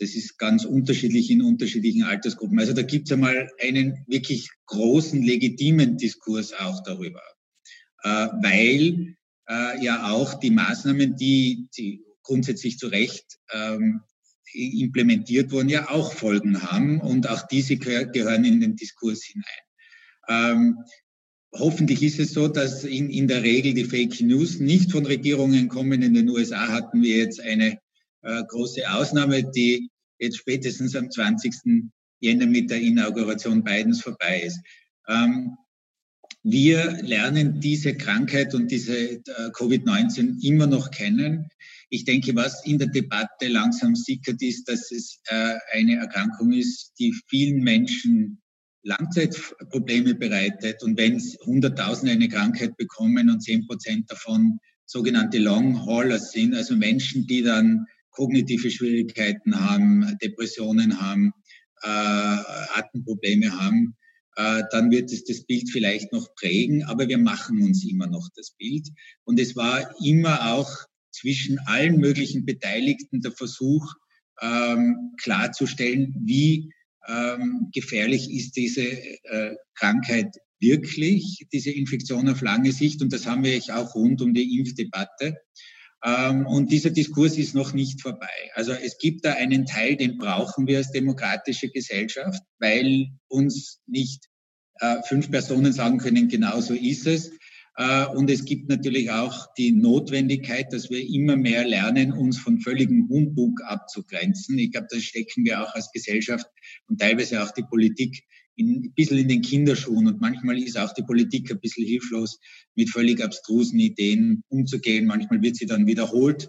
Das 0.00 0.14
ist 0.14 0.38
ganz 0.38 0.64
unterschiedlich 0.64 1.30
in 1.30 1.42
unterschiedlichen 1.42 2.04
Altersgruppen. 2.04 2.58
Also 2.58 2.72
da 2.72 2.80
gibt 2.80 3.06
es 3.08 3.12
einmal 3.12 3.50
einen 3.60 4.02
wirklich 4.06 4.48
großen, 4.64 5.22
legitimen 5.22 5.98
Diskurs 5.98 6.54
auch 6.54 6.82
darüber, 6.82 7.22
äh, 8.02 8.08
weil 8.08 9.16
äh, 9.46 9.84
ja 9.84 10.10
auch 10.10 10.40
die 10.40 10.50
Maßnahmen, 10.50 11.16
die, 11.16 11.68
die 11.76 12.02
grundsätzlich 12.22 12.78
zu 12.78 12.88
Recht 12.88 13.38
ähm, 13.52 14.00
implementiert 14.54 15.52
wurden, 15.52 15.68
ja 15.68 15.90
auch 15.90 16.14
Folgen 16.14 16.62
haben 16.62 17.00
und 17.00 17.28
auch 17.28 17.46
diese 17.46 17.76
gehören 17.76 18.44
in 18.44 18.60
den 18.60 18.76
Diskurs 18.76 19.22
hinein. 19.22 19.44
Ähm, 20.28 20.76
hoffentlich 21.52 22.02
ist 22.02 22.20
es 22.20 22.32
so, 22.32 22.48
dass 22.48 22.84
in, 22.84 23.10
in 23.10 23.28
der 23.28 23.42
Regel 23.42 23.74
die 23.74 23.84
Fake 23.84 24.18
News 24.22 24.60
nicht 24.60 24.92
von 24.92 25.04
Regierungen 25.04 25.68
kommen. 25.68 26.02
In 26.02 26.14
den 26.14 26.28
USA 26.30 26.68
hatten 26.68 27.02
wir 27.02 27.18
jetzt 27.18 27.40
eine 27.40 27.78
äh, 28.22 28.42
große 28.48 28.90
Ausnahme, 28.90 29.44
die 29.44 29.89
jetzt 30.20 30.38
spätestens 30.38 30.94
am 30.94 31.10
20. 31.10 31.54
Jänner 32.20 32.46
mit 32.46 32.70
der 32.70 32.80
Inauguration 32.80 33.64
Bidens 33.64 34.02
vorbei 34.02 34.42
ist. 34.42 34.60
Ähm, 35.08 35.56
wir 36.42 37.02
lernen 37.02 37.60
diese 37.60 37.94
Krankheit 37.94 38.54
und 38.54 38.70
diese 38.70 38.96
äh, 38.96 39.20
Covid-19 39.52 40.42
immer 40.42 40.66
noch 40.66 40.90
kennen. 40.90 41.48
Ich 41.90 42.04
denke, 42.04 42.34
was 42.34 42.64
in 42.64 42.78
der 42.78 42.88
Debatte 42.88 43.48
langsam 43.48 43.94
sickert, 43.94 44.40
ist, 44.40 44.68
dass 44.68 44.90
es 44.90 45.20
äh, 45.26 45.58
eine 45.72 45.96
Erkrankung 45.96 46.52
ist, 46.52 46.92
die 46.98 47.14
vielen 47.28 47.62
Menschen 47.62 48.40
Langzeitprobleme 48.82 50.14
bereitet. 50.14 50.82
Und 50.82 50.96
wenn 50.96 51.20
Hunderttausende 51.44 52.12
eine 52.12 52.28
Krankheit 52.28 52.76
bekommen 52.76 53.28
und 53.28 53.42
zehn 53.42 53.66
Prozent 53.66 54.10
davon 54.10 54.58
sogenannte 54.86 55.38
Long 55.38 55.84
Haulers 55.84 56.32
sind, 56.32 56.54
also 56.54 56.74
Menschen, 56.76 57.26
die 57.26 57.42
dann 57.42 57.86
kognitive 58.10 58.70
Schwierigkeiten 58.70 59.58
haben, 59.58 60.18
Depressionen 60.22 61.00
haben, 61.00 61.32
äh, 61.82 61.88
Atemprobleme 61.88 63.58
haben, 63.58 63.96
äh, 64.36 64.62
dann 64.70 64.90
wird 64.90 65.12
es 65.12 65.24
das 65.24 65.44
Bild 65.44 65.70
vielleicht 65.70 66.12
noch 66.12 66.34
prägen, 66.34 66.84
aber 66.84 67.08
wir 67.08 67.18
machen 67.18 67.62
uns 67.62 67.84
immer 67.84 68.06
noch 68.06 68.28
das 68.36 68.52
Bild. 68.52 68.88
Und 69.24 69.40
es 69.40 69.56
war 69.56 69.94
immer 70.04 70.52
auch 70.52 70.70
zwischen 71.10 71.58
allen 71.66 71.98
möglichen 71.98 72.44
Beteiligten 72.44 73.20
der 73.20 73.32
Versuch, 73.32 73.94
ähm, 74.40 75.12
klarzustellen, 75.20 76.14
wie 76.24 76.72
ähm, 77.06 77.70
gefährlich 77.74 78.30
ist 78.32 78.56
diese 78.56 78.82
äh, 78.82 79.56
Krankheit 79.74 80.34
wirklich, 80.60 81.46
diese 81.52 81.70
Infektion 81.70 82.28
auf 82.28 82.42
lange 82.42 82.72
Sicht. 82.72 83.02
Und 83.02 83.12
das 83.12 83.26
haben 83.26 83.44
wir 83.44 83.60
auch 83.74 83.94
rund 83.94 84.22
um 84.22 84.34
die 84.34 84.58
Impfdebatte. 84.58 85.36
Ähm, 86.04 86.46
und 86.46 86.72
dieser 86.72 86.90
Diskurs 86.90 87.36
ist 87.36 87.54
noch 87.54 87.72
nicht 87.72 88.00
vorbei. 88.00 88.50
Also 88.54 88.72
es 88.72 88.98
gibt 88.98 89.24
da 89.24 89.34
einen 89.34 89.66
Teil, 89.66 89.96
den 89.96 90.16
brauchen 90.16 90.66
wir 90.66 90.78
als 90.78 90.92
demokratische 90.92 91.68
Gesellschaft, 91.68 92.42
weil 92.58 93.08
uns 93.28 93.80
nicht 93.86 94.26
äh, 94.76 95.02
fünf 95.06 95.30
Personen 95.30 95.72
sagen 95.72 95.98
können, 95.98 96.28
genau 96.28 96.60
so 96.60 96.74
ist 96.74 97.06
es. 97.06 97.30
Äh, 97.76 98.06
und 98.06 98.30
es 98.30 98.44
gibt 98.44 98.68
natürlich 98.68 99.10
auch 99.10 99.46
die 99.58 99.72
Notwendigkeit, 99.72 100.72
dass 100.72 100.90
wir 100.90 101.06
immer 101.06 101.36
mehr 101.36 101.66
lernen, 101.66 102.12
uns 102.12 102.38
von 102.38 102.60
völligem 102.60 103.08
Humbug 103.08 103.60
abzugrenzen. 103.64 104.58
Ich 104.58 104.72
glaube, 104.72 104.88
das 104.90 105.02
stecken 105.02 105.44
wir 105.44 105.62
auch 105.62 105.74
als 105.74 105.90
Gesellschaft 105.92 106.46
und 106.88 107.00
teilweise 107.00 107.42
auch 107.42 107.50
die 107.52 107.62
Politik 107.62 108.22
in, 108.60 108.84
ein 108.84 108.92
bisschen 108.94 109.18
in 109.18 109.28
den 109.28 109.42
Kinderschuhen 109.42 110.06
und 110.06 110.20
manchmal 110.20 110.58
ist 110.58 110.78
auch 110.78 110.92
die 110.92 111.02
Politik 111.02 111.50
ein 111.50 111.60
bisschen 111.60 111.86
hilflos, 111.86 112.38
mit 112.74 112.90
völlig 112.90 113.22
abstrusen 113.22 113.78
Ideen 113.80 114.44
umzugehen. 114.48 115.06
Manchmal 115.06 115.42
wird 115.42 115.56
sie 115.56 115.66
dann 115.66 115.86
wiederholt 115.86 116.48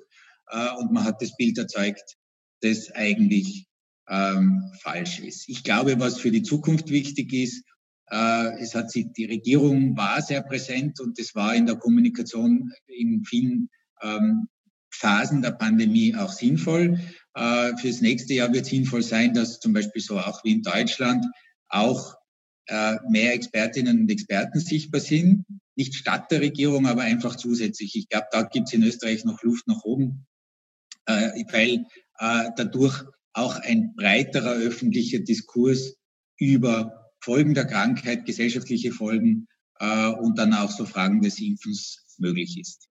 äh, 0.49 0.69
und 0.77 0.91
man 0.91 1.03
hat 1.03 1.21
das 1.21 1.35
Bild 1.37 1.57
erzeugt, 1.57 2.17
das 2.61 2.91
eigentlich 2.91 3.65
ähm, 4.09 4.61
falsch 4.81 5.19
ist. 5.19 5.47
Ich 5.47 5.63
glaube, 5.63 5.99
was 5.99 6.19
für 6.19 6.31
die 6.31 6.43
Zukunft 6.43 6.89
wichtig 6.89 7.31
ist, 7.33 7.63
äh, 8.09 8.59
es 8.59 8.75
hat 8.75 8.91
sich, 8.91 9.07
die 9.13 9.25
Regierung 9.25 9.95
war 9.95 10.21
sehr 10.21 10.43
präsent 10.43 10.99
und 10.99 11.17
es 11.17 11.33
war 11.33 11.55
in 11.55 11.65
der 11.65 11.77
Kommunikation 11.77 12.71
in 12.87 13.23
vielen 13.23 13.69
ähm, 14.01 14.47
Phasen 14.93 15.41
der 15.41 15.51
Pandemie 15.51 16.13
auch 16.15 16.31
sinnvoll. 16.31 16.99
Äh, 17.33 17.77
fürs 17.77 18.01
nächste 18.01 18.33
Jahr 18.33 18.51
wird 18.51 18.65
sinnvoll 18.65 19.01
sein, 19.01 19.33
dass 19.33 19.59
zum 19.61 19.71
Beispiel 19.71 20.01
so 20.01 20.19
auch 20.19 20.43
wie 20.43 20.51
in 20.51 20.61
Deutschland 20.61 21.25
auch 21.71 22.15
äh, 22.67 22.97
mehr 23.09 23.33
Expertinnen 23.33 24.01
und 24.01 24.11
Experten 24.11 24.59
sichtbar 24.59 25.01
sind. 25.01 25.45
Nicht 25.75 25.95
statt 25.95 26.31
der 26.31 26.41
Regierung, 26.41 26.85
aber 26.85 27.01
einfach 27.01 27.35
zusätzlich. 27.35 27.95
Ich 27.95 28.09
glaube, 28.09 28.27
da 28.31 28.43
gibt 28.43 28.67
es 28.67 28.73
in 28.73 28.83
Österreich 28.83 29.25
noch 29.25 29.41
Luft 29.43 29.67
nach 29.67 29.83
oben, 29.83 30.25
äh, 31.05 31.43
weil 31.51 31.85
äh, 32.19 32.49
dadurch 32.55 33.03
auch 33.33 33.55
ein 33.55 33.95
breiterer 33.95 34.51
öffentlicher 34.51 35.19
Diskurs 35.19 35.95
über 36.37 37.11
Folgen 37.23 37.53
der 37.53 37.65
Krankheit, 37.65 38.25
gesellschaftliche 38.25 38.91
Folgen 38.91 39.47
äh, 39.79 40.07
und 40.07 40.37
dann 40.37 40.53
auch 40.53 40.71
so 40.71 40.85
Fragen 40.85 41.21
des 41.21 41.39
Impfens 41.39 42.15
möglich 42.17 42.59
ist. 42.59 42.90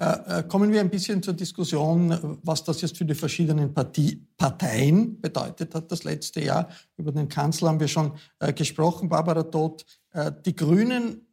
Äh, 0.00 0.38
äh, 0.38 0.42
kommen 0.44 0.72
wir 0.72 0.80
ein 0.80 0.90
bisschen 0.90 1.22
zur 1.22 1.34
Diskussion, 1.34 2.38
was 2.44 2.62
das 2.62 2.80
jetzt 2.82 2.96
für 2.96 3.04
die 3.04 3.16
verschiedenen 3.16 3.74
Parteien 3.74 5.20
bedeutet 5.20 5.74
hat 5.74 5.90
das 5.90 6.04
letzte 6.04 6.40
Jahr. 6.40 6.68
Über 6.96 7.10
den 7.10 7.28
Kanzler 7.28 7.70
haben 7.70 7.80
wir 7.80 7.88
schon 7.88 8.12
äh, 8.38 8.52
gesprochen, 8.52 9.08
Barbara 9.08 9.42
Todt. 9.42 9.84
Die 10.46 10.56
Grünen 10.56 11.26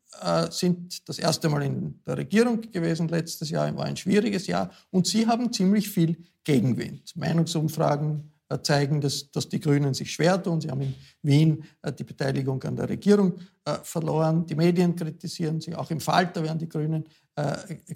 sind 0.49 1.10
das 1.10 1.17
erste 1.17 1.49
Mal 1.49 1.63
in 1.63 2.01
der 2.06 2.17
Regierung 2.17 2.62
gewesen 2.62 3.08
letztes 3.08 3.49
Jahr, 3.49 3.75
war 3.75 3.86
ein 3.86 3.97
schwieriges 3.97 4.47
Jahr 4.47 4.69
und 4.91 5.08
sie 5.08 5.28
haben 5.28 5.51
ziemlich 5.51 5.89
viel 5.89 6.17
Gegenwind. 6.43 7.15
Meinungsumfragen 7.15 8.35
zeigen, 8.62 9.01
dass, 9.01 9.31
dass 9.31 9.49
die 9.49 9.60
Grünen 9.60 9.93
sich 9.93 10.12
schwer 10.12 10.41
tun. 10.41 10.62
Sie 10.62 10.69
haben 10.69 10.81
in 10.81 10.95
Wien 11.21 11.63
äh, 11.81 11.91
die 11.91 12.03
Beteiligung 12.03 12.62
an 12.63 12.75
der 12.75 12.89
Regierung 12.89 13.39
äh, 13.65 13.75
verloren. 13.84 14.45
Die 14.45 14.55
Medien 14.55 14.95
kritisieren 14.95 15.60
sie. 15.60 15.75
Auch 15.75 15.89
im 15.91 15.99
Falter 15.99 16.43
werden 16.43 16.60
die 16.60 16.69
Grünen 16.69 17.05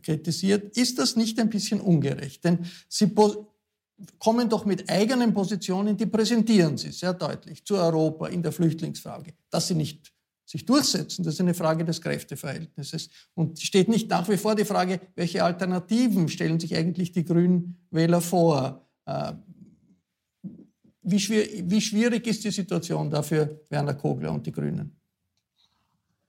kritisiert. 0.03 0.75
Ist 0.75 0.99
das 0.99 1.15
nicht 1.15 1.39
ein 1.39 1.49
bisschen 1.49 1.79
ungerecht? 1.79 2.43
Denn 2.43 2.59
sie 2.89 3.09
kommen 4.17 4.49
doch 4.49 4.65
mit 4.65 4.89
eigenen 4.89 5.33
Positionen, 5.33 5.97
die 5.97 6.05
präsentieren 6.05 6.77
sie 6.77 6.91
sehr 6.91 7.13
deutlich 7.13 7.65
zu 7.65 7.75
Europa 7.75 8.27
in 8.27 8.43
der 8.43 8.51
Flüchtlingsfrage. 8.51 9.33
Dass 9.49 9.67
sie 9.67 9.75
nicht 9.75 10.11
sich 10.45 10.65
durchsetzen, 10.65 11.23
das 11.23 11.35
ist 11.35 11.41
eine 11.41 11.53
Frage 11.53 11.85
des 11.85 12.01
Kräfteverhältnisses. 12.01 13.09
Und 13.35 13.59
steht 13.59 13.87
nicht 13.87 14.09
nach 14.09 14.27
wie 14.29 14.37
vor 14.37 14.55
die 14.55 14.65
Frage, 14.65 14.99
welche 15.15 15.43
Alternativen 15.43 16.27
stellen 16.27 16.59
sich 16.59 16.75
eigentlich 16.75 17.11
die 17.11 17.23
Grünen 17.23 17.77
Wähler 17.91 18.21
vor? 18.21 18.87
Wie, 21.11 21.19
schwer, 21.19 21.45
wie 21.63 21.81
schwierig 21.81 22.27
ist 22.27 22.43
die 22.43 22.51
Situation 22.51 23.09
dafür 23.09 23.61
Werner 23.69 23.95
Kogler 23.95 24.31
und 24.31 24.45
die 24.45 24.51
Grünen? 24.51 24.95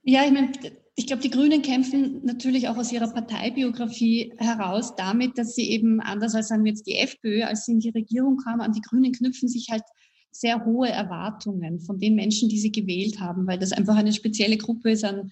Ja, 0.03 0.25
ich 0.25 0.33
meine, 0.33 0.53
ich 0.97 1.07
glaube, 1.07 1.23
die 1.23 1.31
Grünen 1.31 1.63
kämpfen 1.63 2.25
natürlich 2.25 2.69
auch 2.69 2.77
aus 2.77 2.93
ihrer 2.93 3.13
Parteibiografie 3.13 4.33
heraus 4.39 4.95
damit, 4.97 5.39
dass 5.39 5.55
sie 5.55 5.71
eben, 5.71 6.01
anders 6.01 6.35
als 6.35 6.49
sagen 6.49 6.65
wir 6.65 6.73
jetzt 6.73 6.87
die 6.87 6.97
FPÖ, 6.97 7.43
als 7.43 7.65
sie 7.65 7.73
in 7.73 7.81
die 7.81 7.91
Regierung 7.91 8.39
kam, 8.39 8.61
an 8.61 8.73
die 8.73 8.81
Grünen 8.81 9.13
knüpfen 9.13 9.49
sich 9.49 9.69
halt 9.71 9.83
sehr 10.31 10.65
hohe 10.65 10.89
Erwartungen 10.89 11.81
von 11.81 11.99
den 11.99 12.15
Menschen, 12.15 12.49
die 12.49 12.59
sie 12.59 12.73
gewählt 12.73 13.21
haben, 13.21 13.47
weil 13.47 13.59
das 13.59 13.73
einfach 13.73 13.97
eine 13.97 14.13
spezielle 14.13 14.57
Gruppe 14.57 14.93
ist 14.93 15.05
an, 15.05 15.31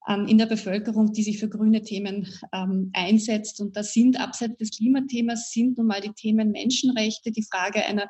an 0.00 0.28
in 0.28 0.38
der 0.38 0.46
Bevölkerung, 0.46 1.12
die 1.12 1.22
sich 1.22 1.38
für 1.38 1.48
grüne 1.48 1.82
Themen 1.82 2.28
ähm, 2.52 2.90
einsetzt. 2.92 3.60
Und 3.60 3.76
das 3.76 3.92
sind 3.92 4.20
abseits 4.20 4.56
des 4.58 4.70
Klimathemas 4.70 5.50
sind 5.50 5.78
nun 5.78 5.88
mal 5.88 6.00
die 6.00 6.12
Themen 6.12 6.52
Menschenrechte, 6.52 7.32
die 7.32 7.42
Frage 7.42 7.84
einer 7.84 8.08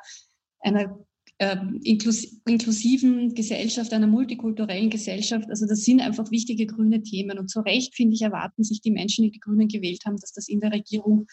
einer 0.67 0.99
äh, 1.39 1.57
inklus 1.83 2.41
inklusiven 2.45 3.33
Gesellschaft, 3.33 3.93
einer 3.93 4.07
multikulturellen 4.07 4.89
Gesellschaft. 4.89 5.49
Also 5.49 5.65
das 5.67 5.83
sind 5.83 6.01
einfach 6.01 6.31
wichtige 6.31 6.65
grüne 6.65 7.01
Themen. 7.03 7.37
Und 7.37 7.49
zu 7.49 7.61
Recht, 7.61 7.95
finde 7.95 8.15
ich, 8.15 8.21
erwarten 8.21 8.63
sich 8.63 8.81
die 8.81 8.91
Menschen, 8.91 9.23
die 9.23 9.31
die 9.31 9.39
Grünen 9.39 9.67
gewählt 9.67 10.03
haben, 10.05 10.17
dass 10.17 10.33
das 10.33 10.47
in 10.47 10.59
der 10.59 10.71
Regierung 10.71 11.27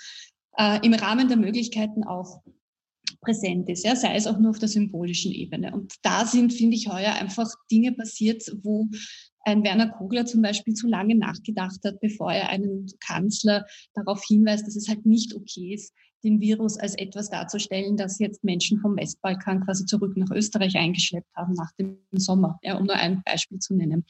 äh, 0.56 0.84
im 0.84 0.94
Rahmen 0.94 1.28
der 1.28 1.36
Möglichkeiten 1.36 2.04
auch 2.04 2.42
präsent 3.20 3.68
ist, 3.70 3.84
ja, 3.84 3.96
sei 3.96 4.14
es 4.16 4.26
auch 4.26 4.38
nur 4.38 4.50
auf 4.50 4.58
der 4.58 4.68
symbolischen 4.68 5.32
Ebene. 5.32 5.72
Und 5.72 5.94
da 6.02 6.26
sind, 6.26 6.52
finde 6.52 6.76
ich, 6.76 6.88
heuer 6.88 7.14
einfach 7.14 7.50
Dinge 7.70 7.92
passiert, 7.92 8.44
wo 8.62 8.88
ein 9.44 9.64
Werner 9.64 9.90
Kogler 9.90 10.26
zum 10.26 10.42
Beispiel 10.42 10.74
zu 10.74 10.86
lange 10.86 11.14
nachgedacht 11.14 11.80
hat, 11.84 12.00
bevor 12.00 12.32
er 12.32 12.50
einen 12.50 12.86
Kanzler 13.00 13.66
darauf 13.94 14.22
hinweist, 14.26 14.66
dass 14.66 14.76
es 14.76 14.88
halt 14.88 15.06
nicht 15.06 15.34
okay 15.34 15.74
ist, 15.74 15.92
den 16.24 16.40
Virus 16.40 16.78
als 16.78 16.96
etwas 16.96 17.30
darzustellen, 17.30 17.96
das 17.96 18.18
jetzt 18.18 18.42
Menschen 18.42 18.80
vom 18.80 18.96
Westbalkan 18.96 19.64
quasi 19.64 19.84
zurück 19.84 20.16
nach 20.16 20.30
Österreich 20.30 20.74
eingeschleppt 20.76 21.34
haben 21.36 21.54
nach 21.54 21.70
dem 21.72 21.98
Sommer, 22.12 22.58
ja, 22.62 22.76
um 22.76 22.86
nur 22.86 22.96
ein 22.96 23.22
Beispiel 23.24 23.58
zu 23.58 23.74
nennen. 23.74 24.04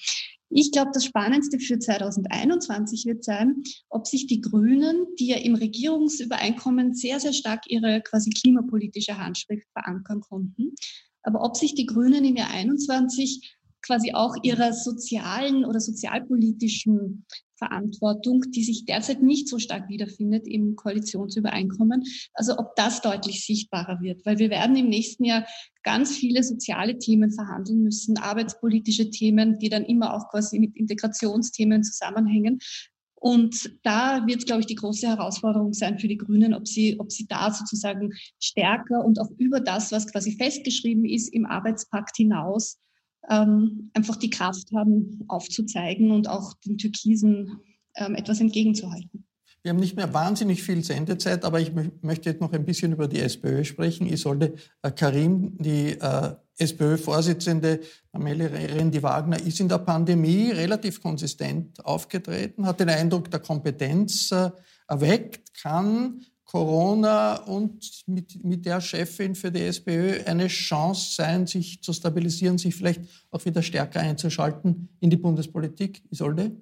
Ich 0.48 0.70
glaube, 0.70 0.92
das 0.94 1.04
Spannendste 1.04 1.58
für 1.58 1.78
2021 1.78 3.06
wird 3.06 3.24
sein, 3.24 3.62
ob 3.88 4.06
sich 4.06 4.26
die 4.28 4.40
Grünen, 4.40 5.06
die 5.18 5.26
ja 5.26 5.36
im 5.38 5.56
Regierungsübereinkommen 5.56 6.94
sehr, 6.94 7.18
sehr 7.18 7.32
stark 7.32 7.64
ihre 7.68 8.00
quasi 8.02 8.30
klimapolitische 8.30 9.18
Handschrift 9.18 9.66
verankern 9.72 10.20
konnten, 10.20 10.74
aber 11.22 11.42
ob 11.42 11.56
sich 11.56 11.74
die 11.74 11.86
Grünen 11.86 12.24
im 12.24 12.36
Jahr 12.36 12.50
21 12.50 13.56
quasi 13.82 14.12
auch 14.14 14.36
ihrer 14.42 14.72
sozialen 14.72 15.64
oder 15.64 15.80
sozialpolitischen 15.80 17.26
Verantwortung, 17.56 18.42
die 18.50 18.64
sich 18.64 18.84
derzeit 18.84 19.22
nicht 19.22 19.48
so 19.48 19.58
stark 19.58 19.88
wiederfindet 19.88 20.46
im 20.46 20.76
Koalitionsübereinkommen. 20.76 22.02
Also 22.34 22.58
ob 22.58 22.74
das 22.76 23.00
deutlich 23.00 23.44
sichtbarer 23.44 24.00
wird, 24.00 24.24
weil 24.26 24.38
wir 24.38 24.50
werden 24.50 24.76
im 24.76 24.88
nächsten 24.88 25.24
Jahr 25.24 25.46
ganz 25.82 26.16
viele 26.16 26.42
soziale 26.42 26.98
Themen 26.98 27.30
verhandeln 27.30 27.82
müssen, 27.82 28.18
arbeitspolitische 28.18 29.10
Themen, 29.10 29.58
die 29.58 29.68
dann 29.68 29.84
immer 29.84 30.14
auch 30.14 30.28
quasi 30.30 30.58
mit 30.58 30.76
Integrationsthemen 30.76 31.84
zusammenhängen. 31.84 32.58
Und 33.14 33.78
da 33.84 34.26
wird, 34.26 34.44
glaube 34.44 34.60
ich, 34.60 34.66
die 34.66 34.74
große 34.74 35.06
Herausforderung 35.06 35.72
sein 35.72 35.98
für 35.98 36.08
die 36.08 36.18
Grünen, 36.18 36.52
ob 36.52 36.68
sie, 36.68 37.00
ob 37.00 37.10
sie 37.10 37.26
da 37.26 37.50
sozusagen 37.50 38.12
stärker 38.38 39.02
und 39.02 39.18
auch 39.18 39.30
über 39.38 39.60
das, 39.60 39.92
was 39.92 40.06
quasi 40.06 40.32
festgeschrieben 40.32 41.06
ist, 41.06 41.32
im 41.32 41.46
Arbeitspakt 41.46 42.16
hinaus 42.16 42.78
ähm, 43.30 43.90
einfach 43.94 44.16
die 44.16 44.30
Kraft 44.30 44.70
haben, 44.72 45.24
aufzuzeigen 45.28 46.10
und 46.10 46.28
auch 46.28 46.54
den 46.64 46.78
Türkisen 46.78 47.60
ähm, 47.96 48.14
etwas 48.14 48.40
entgegenzuhalten. 48.40 49.24
Wir 49.62 49.70
haben 49.70 49.80
nicht 49.80 49.96
mehr 49.96 50.12
wahnsinnig 50.12 50.62
viel 50.62 50.84
Sendezeit, 50.84 51.42
aber 51.42 51.58
ich 51.58 51.72
möchte 52.02 52.28
jetzt 52.28 52.42
noch 52.42 52.52
ein 52.52 52.66
bisschen 52.66 52.92
über 52.92 53.08
die 53.08 53.20
SPÖ 53.20 53.64
sprechen. 53.64 54.06
Isolde 54.06 54.54
äh, 54.82 54.90
Karim, 54.90 55.56
die 55.56 55.92
äh, 55.92 56.34
SPÖ-Vorsitzende 56.58 57.80
Amelie 58.12 58.50
Rendi-Wagner, 58.50 59.40
ist 59.40 59.60
in 59.60 59.70
der 59.70 59.78
Pandemie 59.78 60.50
relativ 60.50 61.00
konsistent 61.00 61.82
aufgetreten, 61.82 62.66
hat 62.66 62.78
den 62.78 62.90
Eindruck 62.90 63.30
der 63.30 63.40
Kompetenz 63.40 64.30
äh, 64.32 64.50
erweckt, 64.86 65.54
kann 65.54 66.20
Corona 66.54 67.34
und 67.46 68.04
mit, 68.06 68.44
mit 68.44 68.64
der 68.64 68.80
Chefin 68.80 69.34
für 69.34 69.50
die 69.50 69.64
SPÖ 69.64 70.22
eine 70.24 70.46
Chance 70.46 71.16
sein, 71.16 71.48
sich 71.48 71.82
zu 71.82 71.92
stabilisieren, 71.92 72.58
sich 72.58 72.76
vielleicht 72.76 73.00
auch 73.32 73.44
wieder 73.44 73.60
stärker 73.60 73.98
einzuschalten 73.98 74.88
in 75.00 75.10
die 75.10 75.16
Bundespolitik? 75.16 76.04
Isolde? 76.12 76.52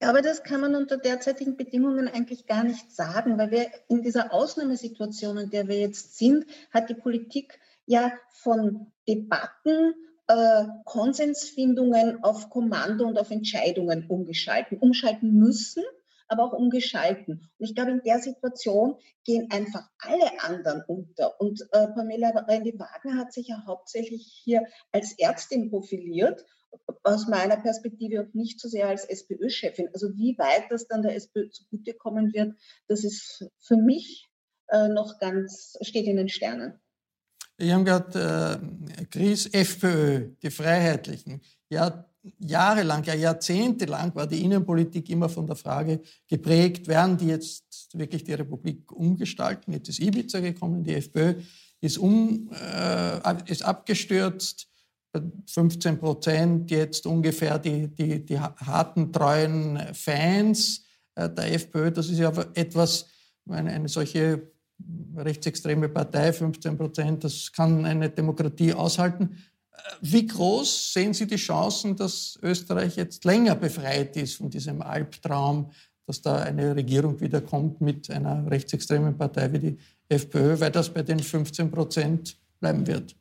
Ja, 0.00 0.08
aber 0.08 0.22
das 0.22 0.42
kann 0.42 0.62
man 0.62 0.74
unter 0.74 0.96
derzeitigen 0.96 1.58
Bedingungen 1.58 2.08
eigentlich 2.08 2.46
gar 2.46 2.64
nicht 2.64 2.90
sagen, 2.96 3.36
weil 3.36 3.50
wir 3.50 3.66
in 3.90 4.00
dieser 4.00 4.32
Ausnahmesituation, 4.32 5.36
in 5.36 5.50
der 5.50 5.68
wir 5.68 5.78
jetzt 5.78 6.16
sind, 6.16 6.46
hat 6.70 6.88
die 6.88 6.94
Politik 6.94 7.60
ja 7.84 8.12
von 8.30 8.86
Debatten, 9.06 9.92
äh, 10.28 10.64
Konsensfindungen 10.86 12.24
auf 12.24 12.48
Kommando 12.48 13.06
und 13.06 13.18
auf 13.18 13.30
Entscheidungen 13.30 14.06
umgeschalten, 14.06 14.78
umschalten 14.78 15.34
müssen 15.34 15.82
aber 16.30 16.44
auch 16.44 16.52
umgeschalten. 16.52 17.50
Und 17.58 17.64
ich 17.64 17.74
glaube, 17.74 17.90
in 17.90 18.02
der 18.04 18.20
Situation 18.20 18.96
gehen 19.24 19.48
einfach 19.50 19.88
alle 19.98 20.30
anderen 20.42 20.82
unter. 20.86 21.40
Und 21.40 21.60
äh, 21.72 21.88
Pamela 21.88 22.30
Rendi-Wagner 22.30 23.16
hat 23.16 23.32
sich 23.32 23.48
ja 23.48 23.64
hauptsächlich 23.66 24.40
hier 24.44 24.64
als 24.92 25.18
Ärztin 25.18 25.70
profiliert, 25.70 26.44
aus 27.02 27.26
meiner 27.26 27.56
Perspektive 27.56 28.20
und 28.20 28.34
nicht 28.34 28.60
so 28.60 28.68
sehr 28.68 28.88
als 28.88 29.04
SPÖ-Chefin. 29.04 29.88
Also 29.92 30.16
wie 30.16 30.38
weit 30.38 30.70
das 30.70 30.86
dann 30.86 31.02
der 31.02 31.16
SPÖ 31.16 31.50
zugutekommen 31.50 32.32
wird, 32.32 32.54
das 32.86 33.04
ist 33.04 33.44
für 33.58 33.76
mich 33.76 34.28
äh, 34.68 34.88
noch 34.88 35.18
ganz, 35.18 35.76
steht 35.80 36.06
in 36.06 36.16
den 36.16 36.28
Sternen. 36.28 36.80
Wir 37.56 37.74
haben 37.74 37.84
gerade 37.84 38.60
äh, 38.98 39.04
Chris 39.06 39.46
FPÖ, 39.46 40.30
die 40.42 40.50
Freiheitlichen. 40.50 41.42
Ja, 41.68 42.09
jahrelang, 42.38 43.04
ja 43.04 43.14
jahrzehntelang 43.14 44.14
war 44.14 44.26
die 44.26 44.44
Innenpolitik 44.44 45.08
immer 45.08 45.28
von 45.28 45.46
der 45.46 45.56
Frage 45.56 46.00
geprägt, 46.28 46.86
werden 46.88 47.16
die 47.16 47.26
jetzt 47.26 47.90
wirklich 47.94 48.24
die 48.24 48.34
Republik 48.34 48.92
umgestalten? 48.92 49.72
Jetzt 49.72 49.88
ist 49.88 50.00
Ibiza 50.00 50.40
gekommen, 50.40 50.84
die 50.84 50.94
FPÖ 50.94 51.34
ist, 51.80 51.98
um, 51.98 52.50
äh, 52.52 53.50
ist 53.50 53.64
abgestürzt, 53.64 54.68
15 55.46 55.98
Prozent 55.98 56.70
jetzt 56.70 57.06
ungefähr 57.06 57.58
die, 57.58 57.88
die, 57.88 58.24
die 58.24 58.38
harten, 58.38 59.12
treuen 59.12 59.80
Fans 59.92 60.84
äh, 61.16 61.28
der 61.28 61.52
FPÖ. 61.54 61.90
Das 61.90 62.08
ist 62.08 62.18
ja 62.18 62.30
etwas, 62.54 63.06
eine, 63.48 63.70
eine 63.72 63.88
solche 63.88 64.52
rechtsextreme 65.16 65.88
Partei, 65.88 66.32
15 66.32 66.78
Prozent, 66.78 67.24
das 67.24 67.52
kann 67.52 67.84
eine 67.84 68.08
Demokratie 68.08 68.72
aushalten. 68.72 69.36
Wie 70.00 70.26
groß 70.26 70.92
sehen 70.92 71.14
Sie 71.14 71.26
die 71.26 71.36
Chancen, 71.36 71.96
dass 71.96 72.38
Österreich 72.42 72.96
jetzt 72.96 73.24
länger 73.24 73.54
befreit 73.54 74.16
ist 74.16 74.36
von 74.36 74.50
diesem 74.50 74.82
Albtraum, 74.82 75.70
dass 76.06 76.22
da 76.22 76.36
eine 76.36 76.74
Regierung 76.74 77.20
wiederkommt 77.20 77.80
mit 77.80 78.10
einer 78.10 78.50
rechtsextremen 78.50 79.16
Partei 79.16 79.52
wie 79.52 79.58
die 79.58 79.78
FPÖ, 80.08 80.58
weil 80.58 80.70
das 80.70 80.92
bei 80.92 81.02
den 81.02 81.20
15 81.20 81.70
Prozent 81.70 82.36
bleiben 82.58 82.86
wird? 82.86 83.14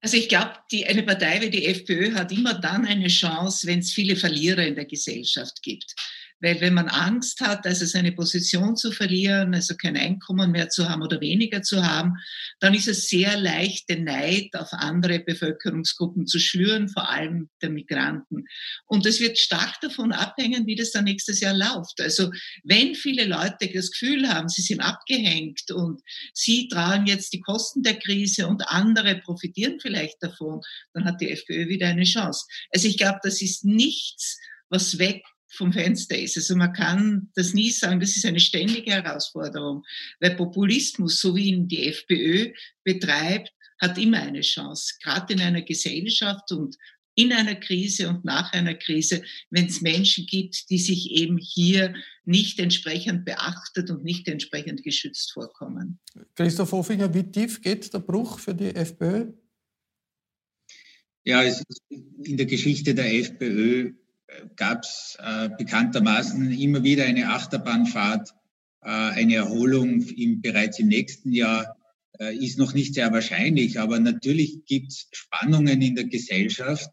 Also 0.00 0.16
ich 0.16 0.28
glaube, 0.28 0.52
eine 0.86 1.02
Partei 1.02 1.40
wie 1.40 1.50
die 1.50 1.66
FPÖ 1.66 2.14
hat 2.14 2.30
immer 2.30 2.54
dann 2.54 2.86
eine 2.86 3.08
Chance, 3.08 3.66
wenn 3.66 3.80
es 3.80 3.92
viele 3.92 4.16
Verlierer 4.16 4.64
in 4.64 4.74
der 4.74 4.84
Gesellschaft 4.84 5.62
gibt. 5.62 5.94
Weil 6.40 6.60
wenn 6.60 6.74
man 6.74 6.88
Angst 6.88 7.40
hat, 7.40 7.66
also 7.66 7.86
seine 7.86 8.12
Position 8.12 8.76
zu 8.76 8.92
verlieren, 8.92 9.54
also 9.54 9.74
kein 9.74 9.96
Einkommen 9.96 10.50
mehr 10.50 10.68
zu 10.68 10.88
haben 10.88 11.02
oder 11.02 11.20
weniger 11.20 11.62
zu 11.62 11.84
haben, 11.84 12.14
dann 12.60 12.74
ist 12.74 12.88
es 12.88 13.08
sehr 13.08 13.38
leicht, 13.38 13.88
den 13.88 14.04
Neid 14.04 14.50
auf 14.54 14.72
andere 14.72 15.20
Bevölkerungsgruppen 15.20 16.26
zu 16.26 16.38
schüren, 16.38 16.88
vor 16.88 17.08
allem 17.08 17.48
der 17.62 17.70
Migranten. 17.70 18.44
Und 18.86 19.06
es 19.06 19.20
wird 19.20 19.38
stark 19.38 19.80
davon 19.80 20.12
abhängen, 20.12 20.66
wie 20.66 20.76
das 20.76 20.90
dann 20.90 21.04
nächstes 21.04 21.40
Jahr 21.40 21.54
läuft. 21.54 22.00
Also 22.00 22.30
wenn 22.64 22.94
viele 22.94 23.24
Leute 23.24 23.70
das 23.72 23.90
Gefühl 23.90 24.28
haben, 24.28 24.48
sie 24.48 24.62
sind 24.62 24.80
abgehängt 24.80 25.70
und 25.70 26.02
sie 26.34 26.68
tragen 26.68 27.06
jetzt 27.06 27.32
die 27.32 27.40
Kosten 27.40 27.82
der 27.82 27.98
Krise 27.98 28.46
und 28.46 28.68
andere 28.68 29.16
profitieren 29.16 29.78
vielleicht 29.80 30.22
davon, 30.22 30.60
dann 30.92 31.04
hat 31.04 31.20
die 31.20 31.30
FPÖ 31.30 31.68
wieder 31.68 31.88
eine 31.88 32.04
Chance. 32.04 32.44
Also 32.72 32.88
ich 32.88 32.98
glaube, 32.98 33.20
das 33.22 33.40
ist 33.40 33.64
nichts, 33.64 34.38
was 34.68 34.98
weg 34.98 35.22
vom 35.56 35.72
Fenster 35.72 36.18
ist. 36.18 36.36
Also 36.36 36.56
man 36.56 36.72
kann 36.72 37.30
das 37.34 37.54
nie 37.54 37.70
sagen, 37.70 38.00
das 38.00 38.16
ist 38.16 38.26
eine 38.26 38.40
ständige 38.40 38.92
Herausforderung, 38.92 39.82
weil 40.20 40.36
Populismus, 40.36 41.20
so 41.20 41.34
wie 41.34 41.48
ihn 41.48 41.68
die 41.68 41.88
FPÖ 41.88 42.52
betreibt, 42.84 43.52
hat 43.80 43.98
immer 43.98 44.20
eine 44.20 44.40
Chance, 44.40 44.94
gerade 45.02 45.34
in 45.34 45.40
einer 45.40 45.62
Gesellschaft 45.62 46.50
und 46.52 46.76
in 47.16 47.32
einer 47.32 47.54
Krise 47.54 48.08
und 48.08 48.24
nach 48.24 48.52
einer 48.52 48.74
Krise, 48.74 49.22
wenn 49.50 49.66
es 49.66 49.80
Menschen 49.80 50.26
gibt, 50.26 50.68
die 50.70 50.78
sich 50.78 51.10
eben 51.10 51.38
hier 51.38 51.94
nicht 52.24 52.60
entsprechend 52.60 53.24
beachtet 53.24 53.90
und 53.90 54.04
nicht 54.04 54.28
entsprechend 54.28 54.82
geschützt 54.82 55.32
vorkommen. 55.32 55.98
Christoph 56.34 56.72
Hofinger, 56.72 57.12
wie 57.14 57.24
tief 57.24 57.62
geht 57.62 57.92
der 57.92 58.00
Bruch 58.00 58.38
für 58.38 58.54
die 58.54 58.74
FPÖ? 58.74 59.32
Ja, 61.24 61.42
es 61.42 61.62
ist 61.66 61.82
in 61.88 62.36
der 62.36 62.46
Geschichte 62.46 62.94
der 62.94 63.12
FPÖ 63.14 63.94
gab 64.56 64.84
es 64.84 65.16
äh, 65.20 65.48
bekanntermaßen 65.56 66.52
immer 66.52 66.82
wieder 66.82 67.04
eine 67.04 67.30
Achterbahnfahrt. 67.30 68.30
Äh, 68.82 68.88
eine 68.90 69.34
Erholung 69.36 70.02
im, 70.02 70.40
bereits 70.40 70.78
im 70.78 70.88
nächsten 70.88 71.32
Jahr 71.32 71.76
äh, 72.18 72.36
ist 72.36 72.58
noch 72.58 72.74
nicht 72.74 72.94
sehr 72.94 73.12
wahrscheinlich, 73.12 73.80
aber 73.80 73.98
natürlich 73.98 74.64
gibt 74.64 74.92
es 74.92 75.08
Spannungen 75.12 75.82
in 75.82 75.94
der 75.94 76.04
Gesellschaft, 76.04 76.90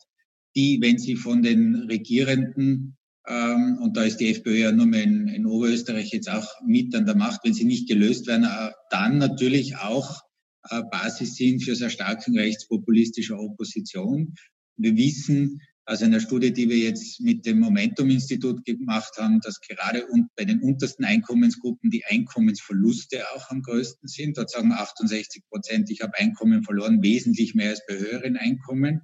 die, 0.55 0.79
wenn 0.81 0.97
sie 0.97 1.15
von 1.15 1.41
den 1.41 1.75
Regierenden, 1.89 2.97
ähm, 3.27 3.79
und 3.81 3.95
da 3.95 4.03
ist 4.03 4.17
die 4.17 4.29
FPÖ 4.29 4.55
ja 4.55 4.71
nur 4.71 4.93
in, 4.93 5.27
in 5.27 5.45
Oberösterreich 5.45 6.11
jetzt 6.11 6.29
auch 6.29 6.47
mit 6.65 6.93
an 6.95 7.05
der 7.05 7.15
Macht, 7.15 7.41
wenn 7.43 7.53
sie 7.53 7.65
nicht 7.65 7.87
gelöst 7.87 8.27
werden, 8.27 8.43
äh, 8.43 8.71
dann 8.89 9.17
natürlich 9.17 9.77
auch 9.77 10.21
äh, 10.69 10.81
Basis 10.91 11.35
sind 11.35 11.63
für 11.63 11.75
sehr 11.75 11.89
starken 11.89 12.37
rechtspopulistischer 12.37 13.39
Opposition. 13.39 14.35
Wir 14.77 14.95
wissen, 14.95 15.61
aus 15.85 16.01
einer 16.01 16.21
Studie, 16.21 16.53
die 16.53 16.69
wir 16.69 16.77
jetzt 16.77 17.19
mit 17.19 17.45
dem 17.45 17.59
Momentum-Institut 17.59 18.63
gemacht 18.63 19.13
haben, 19.17 19.41
dass 19.41 19.59
gerade 19.59 20.05
bei 20.35 20.45
den 20.45 20.61
untersten 20.61 21.03
Einkommensgruppen 21.03 21.89
die 21.89 22.05
Einkommensverluste 22.05 23.29
auch 23.35 23.49
am 23.49 23.61
größten 23.61 24.07
sind. 24.07 24.37
Dort 24.37 24.49
sagen 24.49 24.71
68 24.71 25.43
Prozent, 25.49 25.89
ich 25.89 26.01
habe 26.01 26.17
Einkommen 26.17 26.63
verloren, 26.63 27.03
wesentlich 27.03 27.53
mehr 27.53 27.71
als 27.71 27.85
bei 27.85 27.97
höheren 27.97 28.37
Einkommen. 28.37 29.01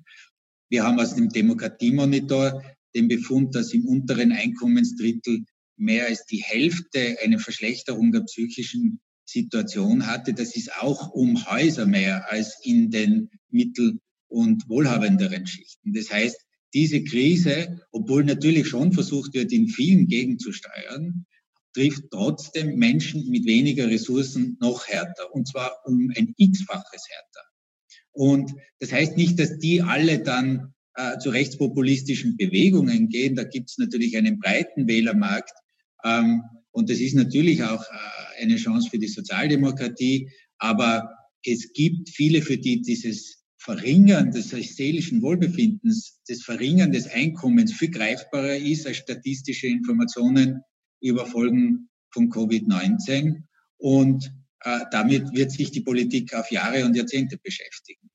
Wir 0.70 0.86
haben 0.86 1.00
aus 1.00 1.16
dem 1.16 1.30
Demokratiemonitor 1.30 2.64
den 2.96 3.08
Befund, 3.08 3.56
dass 3.56 3.74
im 3.74 3.86
unteren 3.86 4.32
Einkommensdrittel 4.32 5.44
mehr 5.76 6.08
als 6.08 6.26
die 6.26 6.44
Hälfte 6.44 7.18
eine 7.24 7.40
Verschlechterung 7.40 8.12
der 8.12 8.22
psychischen 8.22 9.02
Situation 9.26 10.08
hatte. 10.08 10.34
Das 10.34 10.56
ist 10.56 10.74
auch 10.80 11.10
um 11.12 11.46
Häuser 11.46 11.86
mehr 11.86 12.32
als 12.32 12.58
in 12.64 12.90
den 12.90 13.30
mittel- 13.50 14.00
und 14.28 14.68
wohlhabenderen 14.70 15.46
Schichten. 15.46 15.94
Das 15.94 16.10
heißt, 16.10 16.46
diese 16.74 17.04
Krise, 17.04 17.82
obwohl 17.92 18.24
natürlich 18.24 18.68
schon 18.68 18.94
versucht 18.94 19.34
wird, 19.34 19.52
in 19.52 19.68
vielen 19.68 20.08
Gegenden 20.08 20.40
zu 20.40 20.52
steuern, 20.52 21.26
trifft 21.74 22.04
trotzdem 22.12 22.76
Menschen 22.76 23.30
mit 23.30 23.46
weniger 23.46 23.88
Ressourcen 23.88 24.58
noch 24.60 24.88
härter. 24.88 25.34
Und 25.34 25.48
zwar 25.48 25.78
um 25.86 26.12
ein 26.16 26.34
x-faches 26.38 27.08
härter. 27.10 27.48
Und 28.12 28.54
das 28.80 28.92
heißt 28.92 29.18
nicht, 29.18 29.40
dass 29.40 29.60
die 29.60 29.82
alle 29.82 30.20
dann 30.20 30.74
äh, 30.96 31.18
zu 31.20 31.30
rechtspopulistischen 31.30 32.38
Bewegungen 32.38 33.10
gehen. 33.10 33.36
Da 33.36 33.44
gibt 33.44 33.70
es 33.70 33.78
natürlich 33.78 34.18
einen 34.18 34.40
breiten 34.40 34.88
Wählermarkt. 34.88 35.54
Ähm, 36.04 36.44
und 36.72 36.90
das 36.90 37.00
ist 37.00 37.16
natürlich 37.16 37.64
auch 37.64 37.84
äh, 37.84 38.44
eine 38.44 38.58
Chance 38.58 38.90
für 38.90 39.00
die 39.00 39.08
Sozialdemokratie. 39.08 40.30
Aber 40.58 41.10
es 41.46 41.72
gibt 41.74 42.10
viele, 42.10 42.42
für 42.42 42.58
die 42.58 42.82
dieses 42.82 43.39
Verringern 43.60 44.32
des 44.32 44.50
seelischen 44.50 45.22
Wohlbefindens, 45.22 46.22
das 46.28 46.42
Verringern 46.44 46.94
des 46.94 47.08
Einkommens 47.08 47.74
viel 47.74 47.92
greifbarer 47.92 48.56
ist 48.56 48.88
als 48.88 48.98
statistische 48.98 49.68
Informationen 49.68 50.62
über 51.02 51.26
Folgen 51.26 51.90
von 52.12 52.30
Covid-19. 52.30 53.44
Und 53.78 54.34
äh, 54.62 54.80
damit 54.92 55.34
wird 55.34 55.52
sich 55.52 55.72
die 55.72 55.82
Politik 55.82 56.34
auf 56.34 56.50
Jahre 56.52 56.86
und 56.86 56.96
Jahrzehnte 56.96 57.38
beschäftigen. 57.38 58.10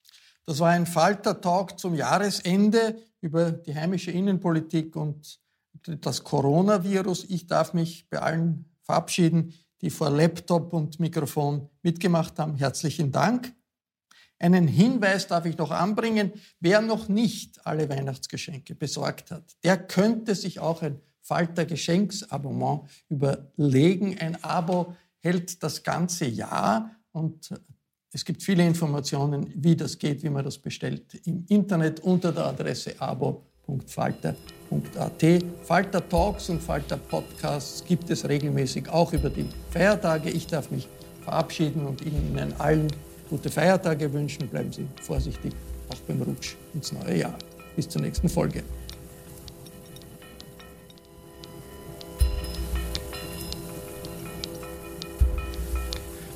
Das 0.47 0.61
war 0.61 0.71
ein 0.71 0.87
Falter-Talk 0.87 1.79
zum 1.79 1.95
Jahresende 1.95 3.03
über 3.21 3.53
die 3.53 3.75
heimische 3.75 4.11
Innenpolitik 4.11 4.97
und 4.97 5.41
das 5.83 6.25
Coronavirus. 6.25 7.27
Ich 7.29 7.47
darf 7.47 7.75
mich 7.75 8.09
bei 8.09 8.19
allen 8.19 8.65
verabschieden, 8.83 9.53
die 9.83 9.91
vor 9.91 10.09
Laptop 10.09 10.73
und 10.73 11.01
Mikrofon 11.01 11.69
mitgemacht 11.83 12.39
haben. 12.39 12.57
Herzlichen 12.57 13.13
Dank. 13.13 13.55
Einen 14.45 14.69
Hinweis 14.69 15.27
darf 15.27 15.47
ich 15.47 15.57
noch 15.57 15.71
anbringen. 15.71 16.31
Wer 16.61 16.83
noch 16.83 17.09
nicht 17.09 17.67
alle 17.67 17.89
Weihnachtsgeschenke 17.89 18.75
besorgt 18.75 19.31
hat, 19.31 19.57
der 19.65 19.79
könnte 19.79 20.35
sich 20.35 20.61
auch 20.61 20.83
ein 20.83 21.01
Falter 21.23 21.65
Geschenksabonnement 21.65 22.83
überlegen. 23.09 24.19
Ein 24.19 24.45
Abo 24.45 24.95
hält 25.21 25.63
das 25.63 25.83
ganze 25.83 26.27
Jahr 26.27 26.91
und 27.13 27.55
es 28.13 28.23
gibt 28.23 28.43
viele 28.43 28.67
Informationen, 28.67 29.51
wie 29.57 29.77
das 29.77 29.99
geht, 29.99 30.23
wie 30.23 30.29
man 30.29 30.45
das 30.45 30.59
bestellt 30.59 31.15
im 31.25 31.47
Internet 31.49 32.01
unter 32.01 32.31
der 32.31 32.45
Adresse 32.45 32.97
abo.falter.at. 32.99 34.35
Falter 35.63 36.07
Talks 36.07 36.51
und 36.51 36.63
Falter 36.63 36.99
Podcasts 36.99 37.83
gibt 37.83 38.11
es 38.11 38.29
regelmäßig 38.29 38.91
auch 38.91 39.15
über 39.15 39.31
die 39.31 39.47
Feiertage. 39.71 40.29
Ich 40.29 40.47
darf 40.47 40.71
mich 40.71 40.87
verabschieden 41.23 41.87
und 41.87 42.03
Ihnen 42.03 42.53
allen 42.59 42.89
gute 43.35 43.51
Feiertage 43.51 44.13
wünschen. 44.13 44.49
Bleiben 44.49 44.73
Sie 44.73 44.87
vorsichtig, 45.03 45.53
auch 45.93 45.99
beim 46.07 46.23
Rutsch 46.23 46.55
ins 46.73 46.93
neue 46.93 47.19
Jahr. 47.19 47.35
Bis 47.75 47.89
zur 47.89 48.01
nächsten 48.03 48.29
Folge. 48.29 48.63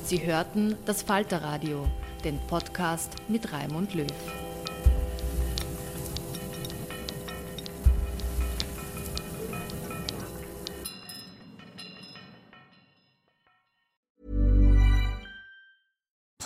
Sie 0.03 0.25
hörten 0.25 0.75
das 0.85 1.03
Falterradio, 1.03 1.87
den 2.25 2.37
Podcast 2.47 3.13
mit 3.29 3.53
Raimund 3.53 3.93
Löw. 3.93 4.07